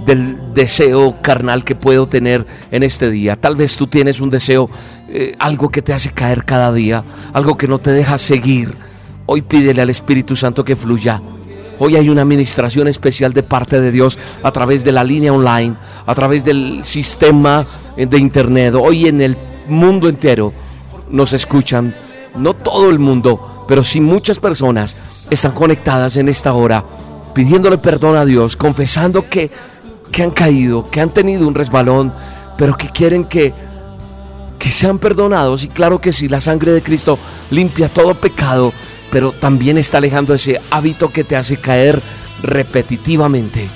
del 0.08 0.54
deseo 0.54 1.22
carnal 1.22 1.65
que 1.65 1.76
puedo 1.76 2.08
tener 2.08 2.48
en 2.72 2.82
este 2.82 3.12
día. 3.12 3.36
Tal 3.36 3.58
vez 3.58 3.76
tú 3.76 3.88
tienes 3.88 4.22
un 4.22 4.30
deseo, 4.30 4.70
eh, 5.10 5.36
algo 5.38 5.70
que 5.70 5.82
te 5.82 5.93
hace 5.93 6.12
caer 6.12 6.46
cada 6.46 6.72
día, 6.74 7.04
algo 7.34 7.58
que 7.58 7.67
no 7.67 7.78
te 7.78 7.91
deja 7.91 8.17
seguir. 8.17 8.76
Hoy 9.26 9.41
pídele 9.41 9.82
al 9.82 9.89
Espíritu 9.89 10.38
Santo 10.38 10.63
que 10.63 10.78
fluya. 10.78 11.22
Hoy 11.78 11.98
hay 11.98 12.10
una 12.10 12.22
administración 12.22 12.88
especial 12.88 13.34
de 13.34 13.43
parte 13.43 13.82
de 13.82 13.91
Dios 13.91 14.17
a 14.41 14.52
través 14.52 14.86
de 14.86 14.93
la 14.93 15.04
línea 15.04 15.34
online, 15.34 15.76
a 16.06 16.15
través 16.15 16.46
del 16.46 16.84
sistema 16.86 17.65
de 17.98 18.17
internet. 18.17 18.76
Hoy 18.76 19.08
en 19.08 19.20
el 19.20 19.38
mundo 19.67 20.08
entero 20.08 20.54
nos 21.12 21.34
escuchan, 21.34 21.93
no 22.36 22.54
todo 22.54 22.89
el 22.89 22.98
mundo, 22.98 23.65
pero 23.67 23.84
sí 23.84 24.00
muchas 24.00 24.39
personas 24.39 24.96
están 25.30 25.52
conectadas 25.52 26.15
en 26.15 26.30
esta 26.30 26.54
hora, 26.54 26.84
pidiéndole 27.34 27.78
perdón 27.78 28.15
a 28.15 28.26
Dios, 28.26 28.56
confesando 28.56 29.30
que 29.30 29.52
que 30.12 30.24
han 30.24 30.32
caído, 30.32 30.89
que 30.89 31.02
han 31.02 31.13
tenido 31.13 31.48
un 31.48 31.56
resbalón, 31.56 32.13
pero 32.58 32.76
que 32.76 32.89
quieren 32.89 33.26
que, 33.26 33.54
que 34.60 34.72
sean 34.72 35.00
perdonados. 35.00 35.63
Y 35.63 35.67
claro 35.67 36.02
que 36.02 36.12
sí, 36.12 36.28
la 36.28 36.39
sangre 36.39 36.72
de 36.72 36.84
Cristo 36.84 37.20
limpia 37.50 37.89
todo 37.89 38.15
pecado, 38.15 38.74
pero 39.12 39.32
también 39.32 39.78
está 39.78 39.98
alejando 39.98 40.34
ese 40.34 40.62
hábito 40.72 41.12
que 41.12 41.24
te 41.24 41.36
hace 41.36 41.58
caer 41.58 42.02
repetitivamente. 42.41 43.70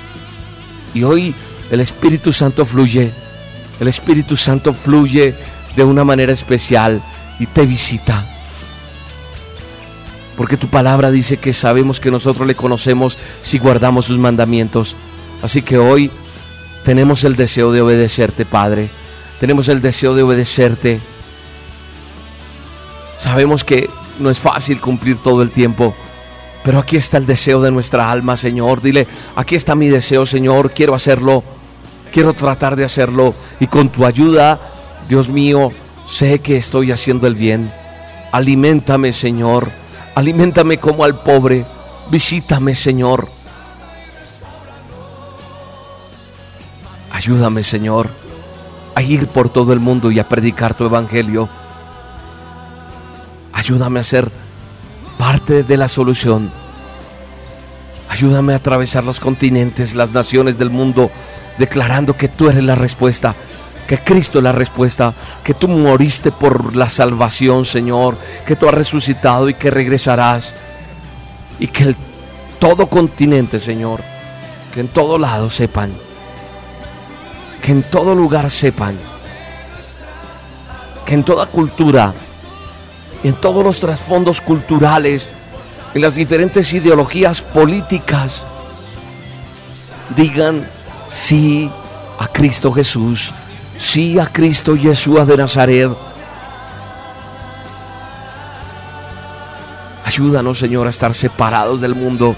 Y 0.94 1.04
hoy 1.04 1.36
el 1.70 1.80
Espíritu 1.80 2.34
Santo 2.34 2.66
fluye, 2.66 3.12
el 3.80 3.88
Espíritu 3.88 4.36
Santo 4.36 4.74
fluye 4.74 5.36
de 5.76 5.84
una 5.84 6.04
manera 6.04 6.34
especial 6.34 7.02
y 7.40 7.46
te 7.46 7.66
visita. 7.66 8.28
Porque 10.36 10.58
tu 10.58 10.68
palabra 10.68 11.12
dice 11.12 11.38
que 11.38 11.54
sabemos 11.54 12.00
que 12.00 12.12
nosotros 12.12 12.48
le 12.48 12.56
conocemos 12.56 13.18
si 13.42 13.60
guardamos 13.60 14.06
sus 14.06 14.18
mandamientos. 14.18 14.96
Así 15.42 15.62
que 15.62 15.78
hoy 15.78 16.12
tenemos 16.84 17.24
el 17.24 17.36
deseo 17.36 17.72
de 17.72 17.82
obedecerte, 17.82 18.46
Padre. 18.46 18.92
Tenemos 19.40 19.70
el 19.70 19.82
deseo 19.82 20.16
de 20.16 20.24
obedecerte. 20.24 21.02
Sabemos 23.16 23.64
que 23.64 23.90
no 24.20 24.30
es 24.30 24.40
fácil 24.40 24.80
cumplir 24.80 25.18
todo 25.18 25.42
el 25.42 25.52
tiempo, 25.52 25.96
pero 26.64 26.80
aquí 26.80 26.98
está 26.98 27.18
el 27.18 27.26
deseo 27.26 27.62
de 27.62 27.72
nuestra 27.72 28.12
alma, 28.12 28.36
Señor. 28.38 28.82
Dile, 28.82 29.08
aquí 29.36 29.56
está 29.56 29.76
mi 29.76 29.88
deseo, 29.90 30.26
Señor. 30.26 30.72
Quiero 30.72 30.96
hacerlo. 30.96 31.44
Quiero 32.12 32.34
tratar 32.34 32.76
de 32.76 32.86
hacerlo. 32.86 33.34
Y 33.60 33.68
con 33.68 33.90
tu 33.90 34.06
ayuda, 34.06 34.60
Dios 35.08 35.30
mío, 35.30 35.72
sé 36.10 36.40
que 36.40 36.58
estoy 36.58 36.92
haciendo 36.92 37.28
el 37.28 37.36
bien. 37.36 37.72
Aliméntame, 38.32 39.12
Señor. 39.12 39.72
Aliméntame 40.16 40.78
como 40.78 41.04
al 41.04 41.22
pobre. 41.22 41.66
Visítame, 42.10 42.76
Señor. 42.76 43.28
Ayúdame, 47.22 47.62
Señor, 47.62 48.10
a 48.96 49.04
ir 49.04 49.28
por 49.28 49.48
todo 49.48 49.74
el 49.74 49.80
mundo 49.80 50.10
y 50.10 50.18
a 50.18 50.28
predicar 50.28 50.74
tu 50.74 50.86
evangelio. 50.86 51.48
Ayúdame 53.54 54.00
a 54.00 54.04
ser 54.04 54.32
parte 55.20 55.62
de 55.62 55.78
la 55.78 55.88
solución. 55.88 56.52
Ayúdame 58.10 58.54
a 58.54 58.56
atravesar 58.56 59.04
los 59.04 59.20
continentes, 59.20 59.94
las 59.94 60.14
naciones 60.14 60.58
del 60.58 60.72
mundo, 60.72 61.12
declarando 61.60 62.18
que 62.18 62.28
tú 62.28 62.50
eres 62.50 62.64
la 62.64 62.74
respuesta, 62.74 63.36
que 63.88 64.00
Cristo 64.00 64.40
es 64.40 64.44
la 64.44 64.52
respuesta, 64.52 65.14
que 65.44 65.54
tú 65.54 65.68
moriste 65.68 66.32
por 66.32 66.76
la 66.76 66.90
salvación, 66.90 67.66
Señor, 67.66 68.18
que 68.48 68.56
tú 68.56 68.68
has 68.68 68.74
resucitado 68.74 69.48
y 69.48 69.54
que 69.54 69.70
regresarás. 69.70 70.56
Y 71.60 71.68
que 71.68 71.84
el, 71.84 71.96
todo 72.58 72.88
continente, 72.88 73.60
Señor, 73.60 74.02
que 74.74 74.80
en 74.80 74.88
todo 74.88 75.20
lado 75.20 75.52
sepan 75.52 75.92
que 77.62 77.72
en 77.72 77.84
todo 77.84 78.16
lugar 78.16 78.50
sepan, 78.50 78.98
que 81.06 81.14
en 81.14 81.24
toda 81.24 81.46
cultura, 81.46 82.14
en 83.24 83.34
todos 83.34 83.64
los 83.64 83.80
trasfondos 83.80 84.42
culturales, 84.42 85.30
en 85.94 86.02
las 86.02 86.16
diferentes 86.16 86.74
ideologías 86.74 87.42
políticas, 87.42 88.46
digan 90.16 90.66
sí 91.08 91.70
a 92.18 92.28
Cristo 92.28 92.72
Jesús, 92.72 93.34
sí 93.78 94.18
a 94.18 94.26
Cristo 94.26 94.76
Jesús 94.76 95.28
de 95.28 95.38
Nazaret. 95.38 95.92
Ayúdanos, 100.04 100.60
Señor, 100.60 100.88
a 100.88 100.90
estar 100.90 101.14
separados 101.14 101.80
del 101.80 101.96
mundo. 101.96 102.36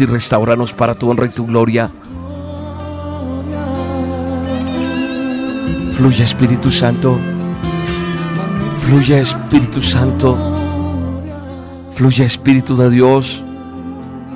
Y 0.00 0.06
restauranos 0.06 0.72
para 0.72 0.94
tu 0.94 1.10
honra 1.10 1.26
y 1.26 1.30
tu 1.30 1.46
gloria. 1.46 1.90
Fluye 5.92 6.22
Espíritu 6.22 6.70
Santo. 6.70 7.18
Fluye 8.78 9.20
Espíritu 9.20 9.82
Santo. 9.82 10.36
Fluye 11.90 12.24
Espíritu 12.24 12.76
de 12.76 12.90
Dios. 12.90 13.42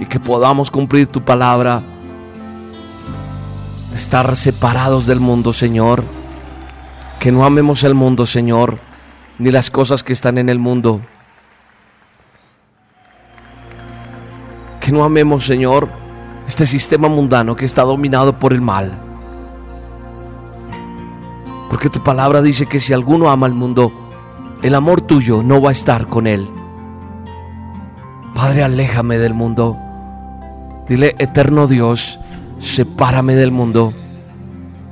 Y 0.01 0.07
que 0.07 0.19
podamos 0.19 0.71
cumplir 0.71 1.09
tu 1.09 1.25
palabra. 1.25 1.83
Estar 3.95 4.35
separados 4.35 5.07
del 5.07 5.21
mundo, 5.21 5.53
Señor. 5.53 6.05
Que 7.21 7.33
no 7.33 7.45
amemos 7.45 7.85
el 7.85 7.95
mundo, 7.95 8.27
Señor. 8.27 8.79
Ni 9.39 9.51
las 9.51 9.71
cosas 9.71 10.03
que 10.03 10.13
están 10.13 10.39
en 10.39 10.49
el 10.49 10.59
mundo. 10.59 11.01
Que 14.89 14.95
no 14.95 15.05
amemos, 15.05 15.45
Señor, 15.45 15.87
este 16.47 16.65
sistema 16.65 17.11
mundano 17.11 17.55
que 17.55 17.67
está 17.67 17.83
dominado 17.83 18.39
por 18.39 18.55
el 18.55 18.63
mal. 18.63 18.91
Porque 21.69 21.91
tu 21.91 22.03
palabra 22.03 22.41
dice 22.41 22.65
que 22.65 22.81
si 22.81 22.95
alguno 22.95 23.29
ama 23.29 23.45
al 23.45 23.53
mundo, 23.53 23.93
el 24.63 24.75
amor 24.75 25.03
tuyo 25.03 25.43
no 25.43 25.61
va 25.61 25.69
a 25.69 25.73
estar 25.73 26.07
con 26.07 26.27
él. 26.27 26.49
Padre, 28.35 28.65
aléjame 28.65 29.19
del 29.19 29.35
mundo. 29.35 29.77
Dile, 30.89 31.15
eterno 31.19 31.67
Dios, 31.67 32.19
sepárame 32.59 33.35
del 33.35 33.51
mundo, 33.51 33.93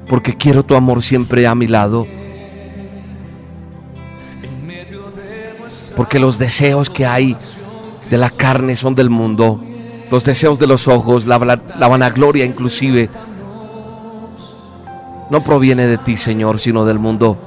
porque 0.09 0.37
quiero 0.37 0.63
tu 0.63 0.75
amor 0.75 1.03
siempre 1.03 1.47
a 1.47 1.55
mi 1.55 1.69
lado. 1.69 2.07
Porque 5.97 6.19
los 6.19 6.39
deseos 6.39 6.91
que 6.91 7.07
hay 7.07 7.35
de 8.11 8.19
la 8.19 8.29
carne 8.29 8.77
son 8.77 8.95
del 8.95 9.09
mundo, 9.09 9.63
los 10.11 10.25
deseos 10.25 10.59
de 10.59 10.67
los 10.67 10.89
ojos, 10.89 11.27
la, 11.27 11.39
la 11.39 11.89
vanagloria 11.89 12.45
inclusive, 12.45 13.11
no 15.31 15.43
proviene 15.43 15.87
de 15.87 15.99
ti, 15.99 16.17
Señor, 16.17 16.59
sino 16.59 16.85
del 16.85 16.99
mundo. 16.99 17.39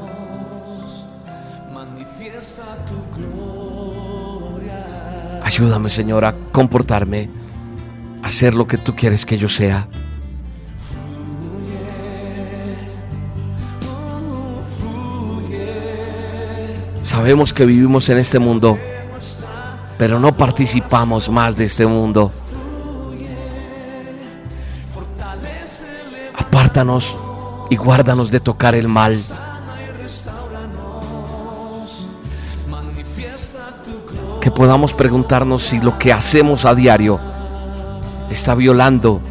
Ayúdame, 5.42 5.90
Señor, 5.90 6.26
a 6.26 6.36
comportarme, 6.52 7.30
a 8.22 8.30
ser 8.30 8.54
lo 8.54 8.68
que 8.68 8.78
tú 8.78 8.96
quieres 8.96 9.26
que 9.26 9.38
yo 9.38 9.50
sea. 9.50 9.88
Sabemos 17.02 17.52
que 17.52 17.66
vivimos 17.66 18.08
en 18.10 18.20
este 18.20 18.38
mundo, 18.38 18.78
pero 19.98 20.20
no 20.20 20.36
participamos 20.38 21.30
más 21.30 21.58
de 21.58 21.66
este 21.66 21.88
mundo. 21.88 22.32
Y 27.70 27.76
guárdanos 27.76 28.32
de 28.32 28.40
tocar 28.40 28.74
el 28.76 28.88
mal. 28.88 29.18
Que 34.40 34.52
podamos 34.52 34.94
preguntarnos 34.94 35.64
si 35.64 35.80
lo 35.80 35.98
que 36.00 36.14
hacemos 36.14 36.66
a 36.66 36.74
diario 36.74 37.20
está 38.30 38.56
violando 38.56 39.22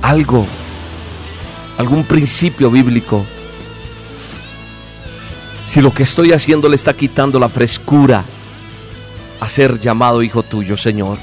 algo, 0.00 0.46
algún 1.78 2.04
principio 2.04 2.70
bíblico. 2.70 3.26
Si 5.64 5.80
lo 5.80 5.92
que 5.92 6.02
estoy 6.02 6.32
haciendo 6.32 6.68
le 6.68 6.76
está 6.76 6.94
quitando 6.94 7.38
la 7.38 7.48
frescura 7.48 8.24
a 9.38 9.48
ser 9.48 9.78
llamado 9.78 10.22
hijo 10.22 10.42
tuyo, 10.42 10.76
Señor. 10.76 11.18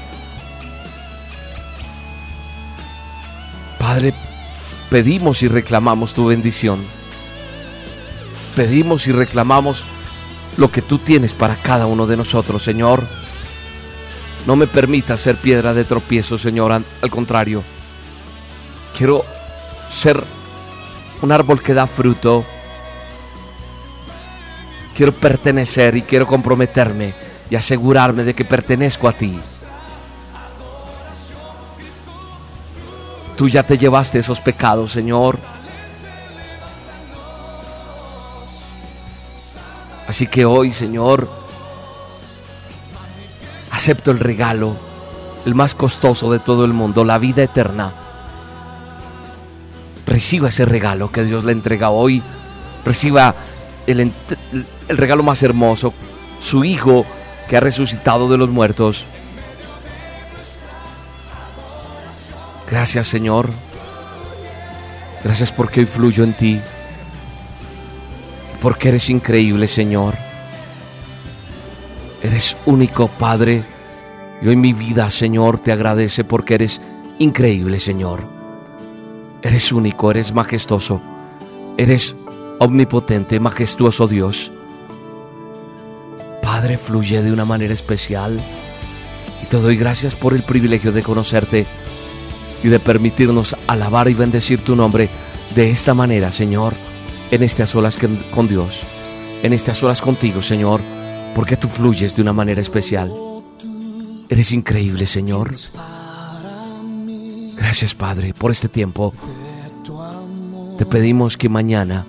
Padre, 3.78 4.14
pedimos 4.90 5.42
y 5.42 5.48
reclamamos 5.48 6.12
tu 6.12 6.26
bendición. 6.26 6.84
Pedimos 8.54 9.06
y 9.06 9.12
reclamamos 9.12 9.86
lo 10.56 10.70
que 10.70 10.82
tú 10.82 10.98
tienes 10.98 11.32
para 11.32 11.56
cada 11.56 11.86
uno 11.86 12.06
de 12.06 12.16
nosotros, 12.16 12.62
Señor. 12.62 13.06
No 14.46 14.56
me 14.56 14.66
permita 14.66 15.16
ser 15.16 15.36
piedra 15.36 15.72
de 15.72 15.84
tropiezo, 15.84 16.36
Señor. 16.36 16.72
Al 16.72 17.10
contrario, 17.10 17.62
quiero 18.94 19.24
ser 19.88 20.22
un 21.22 21.32
árbol 21.32 21.62
que 21.62 21.72
da 21.72 21.86
fruto. 21.86 22.44
Quiero 24.96 25.12
pertenecer 25.12 25.96
y 25.96 26.02
quiero 26.02 26.26
comprometerme 26.26 27.14
y 27.48 27.54
asegurarme 27.54 28.24
de 28.24 28.34
que 28.34 28.44
pertenezco 28.44 29.08
a 29.08 29.12
ti. 29.12 29.38
Tú 33.40 33.48
ya 33.48 33.62
te 33.62 33.78
llevaste 33.78 34.18
esos 34.18 34.38
pecados, 34.38 34.92
Señor. 34.92 35.38
Así 40.06 40.26
que 40.26 40.44
hoy, 40.44 40.74
Señor, 40.74 41.26
acepto 43.70 44.10
el 44.10 44.18
regalo, 44.18 44.76
el 45.46 45.54
más 45.54 45.74
costoso 45.74 46.30
de 46.30 46.38
todo 46.38 46.66
el 46.66 46.74
mundo, 46.74 47.02
la 47.02 47.16
vida 47.16 47.42
eterna. 47.42 47.94
Reciba 50.06 50.48
ese 50.50 50.66
regalo 50.66 51.10
que 51.10 51.24
Dios 51.24 51.42
le 51.44 51.52
entrega 51.52 51.88
hoy. 51.88 52.22
Reciba 52.84 53.34
el, 53.86 54.12
el 54.86 54.96
regalo 54.98 55.22
más 55.22 55.42
hermoso, 55.42 55.94
su 56.42 56.62
Hijo 56.62 57.06
que 57.48 57.56
ha 57.56 57.60
resucitado 57.60 58.28
de 58.28 58.36
los 58.36 58.50
muertos. 58.50 59.06
Gracias 62.70 63.08
Señor. 63.08 63.50
Gracias 65.24 65.52
porque 65.52 65.80
hoy 65.80 65.86
fluyo 65.86 66.22
en 66.22 66.36
ti. 66.36 66.60
Porque 68.62 68.90
eres 68.90 69.10
increíble 69.10 69.66
Señor. 69.66 70.14
Eres 72.22 72.56
único 72.66 73.08
Padre. 73.08 73.64
Y 74.40 74.48
hoy 74.48 74.56
mi 74.56 74.72
vida 74.72 75.10
Señor 75.10 75.58
te 75.58 75.72
agradece 75.72 76.24
porque 76.24 76.54
eres 76.54 76.80
increíble 77.18 77.80
Señor. 77.80 78.28
Eres 79.42 79.72
único, 79.72 80.10
eres 80.10 80.32
majestuoso. 80.32 81.02
Eres 81.76 82.16
omnipotente, 82.60 83.40
majestuoso 83.40 84.06
Dios. 84.06 84.52
Padre, 86.42 86.78
fluye 86.78 87.22
de 87.22 87.32
una 87.32 87.44
manera 87.44 87.72
especial. 87.74 88.40
Y 89.42 89.46
te 89.46 89.56
doy 89.56 89.76
gracias 89.76 90.14
por 90.14 90.34
el 90.34 90.42
privilegio 90.42 90.92
de 90.92 91.02
conocerte 91.02 91.66
y 92.62 92.68
de 92.68 92.80
permitirnos 92.80 93.56
alabar 93.66 94.08
y 94.08 94.14
bendecir 94.14 94.62
tu 94.62 94.76
nombre 94.76 95.08
de 95.54 95.70
esta 95.70 95.94
manera, 95.94 96.30
Señor, 96.30 96.74
en 97.30 97.42
estas 97.42 97.74
olas 97.74 97.98
con 98.30 98.48
Dios, 98.48 98.82
en 99.42 99.52
estas 99.52 99.82
horas 99.82 100.00
contigo, 100.00 100.42
Señor, 100.42 100.80
porque 101.34 101.56
tú 101.56 101.68
fluyes 101.68 102.14
de 102.14 102.22
una 102.22 102.32
manera 102.32 102.60
especial. 102.60 103.12
Eres 104.28 104.52
increíble, 104.52 105.06
Señor. 105.06 105.54
Gracias, 107.56 107.94
Padre, 107.94 108.34
por 108.34 108.50
este 108.50 108.68
tiempo. 108.68 109.12
Te 110.78 110.86
pedimos 110.86 111.36
que 111.36 111.48
mañana 111.48 112.06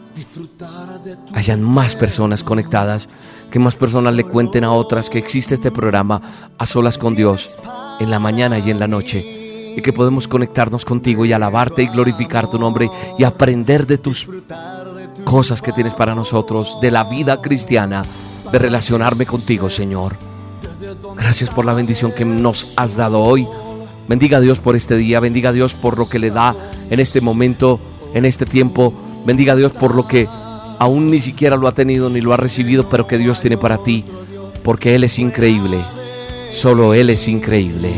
hayan 1.34 1.62
más 1.62 1.96
personas 1.96 2.44
conectadas, 2.44 3.10
que 3.50 3.60
más 3.60 3.76
personas 3.76 4.14
le 4.14 4.24
cuenten 4.24 4.64
a 4.64 4.72
otras 4.72 5.10
que 5.10 5.18
existe 5.18 5.56
este 5.56 5.72
programa 5.72 6.22
a 6.58 6.66
solas 6.66 6.98
con 6.98 7.16
Dios 7.16 7.58
en 8.00 8.10
la 8.10 8.20
mañana 8.20 8.60
y 8.60 8.70
en 8.72 8.80
la 8.80 8.88
noche 8.88 9.41
y 9.76 9.82
que 9.82 9.94
podemos 9.94 10.28
conectarnos 10.28 10.86
contigo 10.86 11.26
y 11.26 11.34
alabarte 11.34 11.84
y 11.84 11.88
glorificar 11.88 12.50
tu 12.50 12.60
nombre 12.60 12.90
y 13.18 13.24
aprender 13.24 13.88
de 13.88 13.98
tus 13.98 14.28
cosas 15.24 15.62
que 15.62 15.72
tienes 15.72 15.94
para 15.94 16.16
nosotros, 16.16 16.78
de 16.82 16.92
la 16.92 17.04
vida 17.04 17.42
cristiana, 17.42 18.06
de 18.52 18.60
relacionarme 18.60 19.26
contigo, 19.26 19.70
Señor. 19.70 20.18
Gracias 21.16 21.50
por 21.50 21.66
la 21.66 21.74
bendición 21.74 22.12
que 22.12 22.26
nos 22.26 22.74
has 22.76 22.96
dado 22.96 23.22
hoy. 23.22 23.48
Bendiga 24.08 24.38
a 24.38 24.42
Dios 24.42 24.60
por 24.60 24.76
este 24.76 24.98
día, 24.98 25.20
bendiga 25.20 25.50
a 25.50 25.54
Dios 25.54 25.74
por 25.74 25.98
lo 25.98 26.10
que 26.10 26.20
le 26.20 26.32
da 26.32 26.56
en 26.90 27.00
este 27.00 27.22
momento, 27.22 27.80
en 28.14 28.26
este 28.26 28.46
tiempo. 28.46 28.94
Bendiga 29.26 29.54
a 29.54 29.56
Dios 29.56 29.72
por 29.72 29.96
lo 29.96 30.08
que 30.08 30.28
aún 30.80 31.12
ni 31.12 31.20
siquiera 31.20 31.56
lo 31.56 31.68
ha 31.68 31.74
tenido 31.74 32.10
ni 32.10 32.22
lo 32.22 32.34
ha 32.34 32.38
recibido, 32.38 32.90
pero 32.90 33.08
que 33.08 33.18
Dios 33.18 33.40
tiene 33.40 33.58
para 33.58 33.78
ti, 33.78 34.04
porque 34.64 34.96
Él 34.96 35.04
es 35.04 35.20
increíble. 35.20 35.78
Solo 36.52 36.94
Él 36.94 37.10
es 37.10 37.28
increíble. 37.28 37.94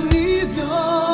beneath 0.00 0.56
your 0.56 1.11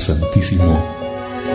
santísimo 0.00 0.82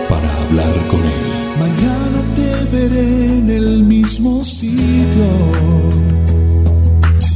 para 0.07 0.43
hablar 0.43 0.87
con 0.87 0.99
Él. 1.01 1.35
Mañana 1.59 2.23
te 2.35 2.77
veré 2.77 3.37
en 3.39 3.49
el 3.49 3.83
mismo 3.83 4.43
sitio. 4.43 5.25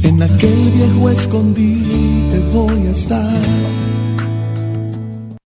En 0.04 0.22
aquel 0.22 0.70
viejo 0.70 1.10
escondite 1.10 2.38
voy 2.52 2.86
a 2.86 2.90
estar 2.92 3.79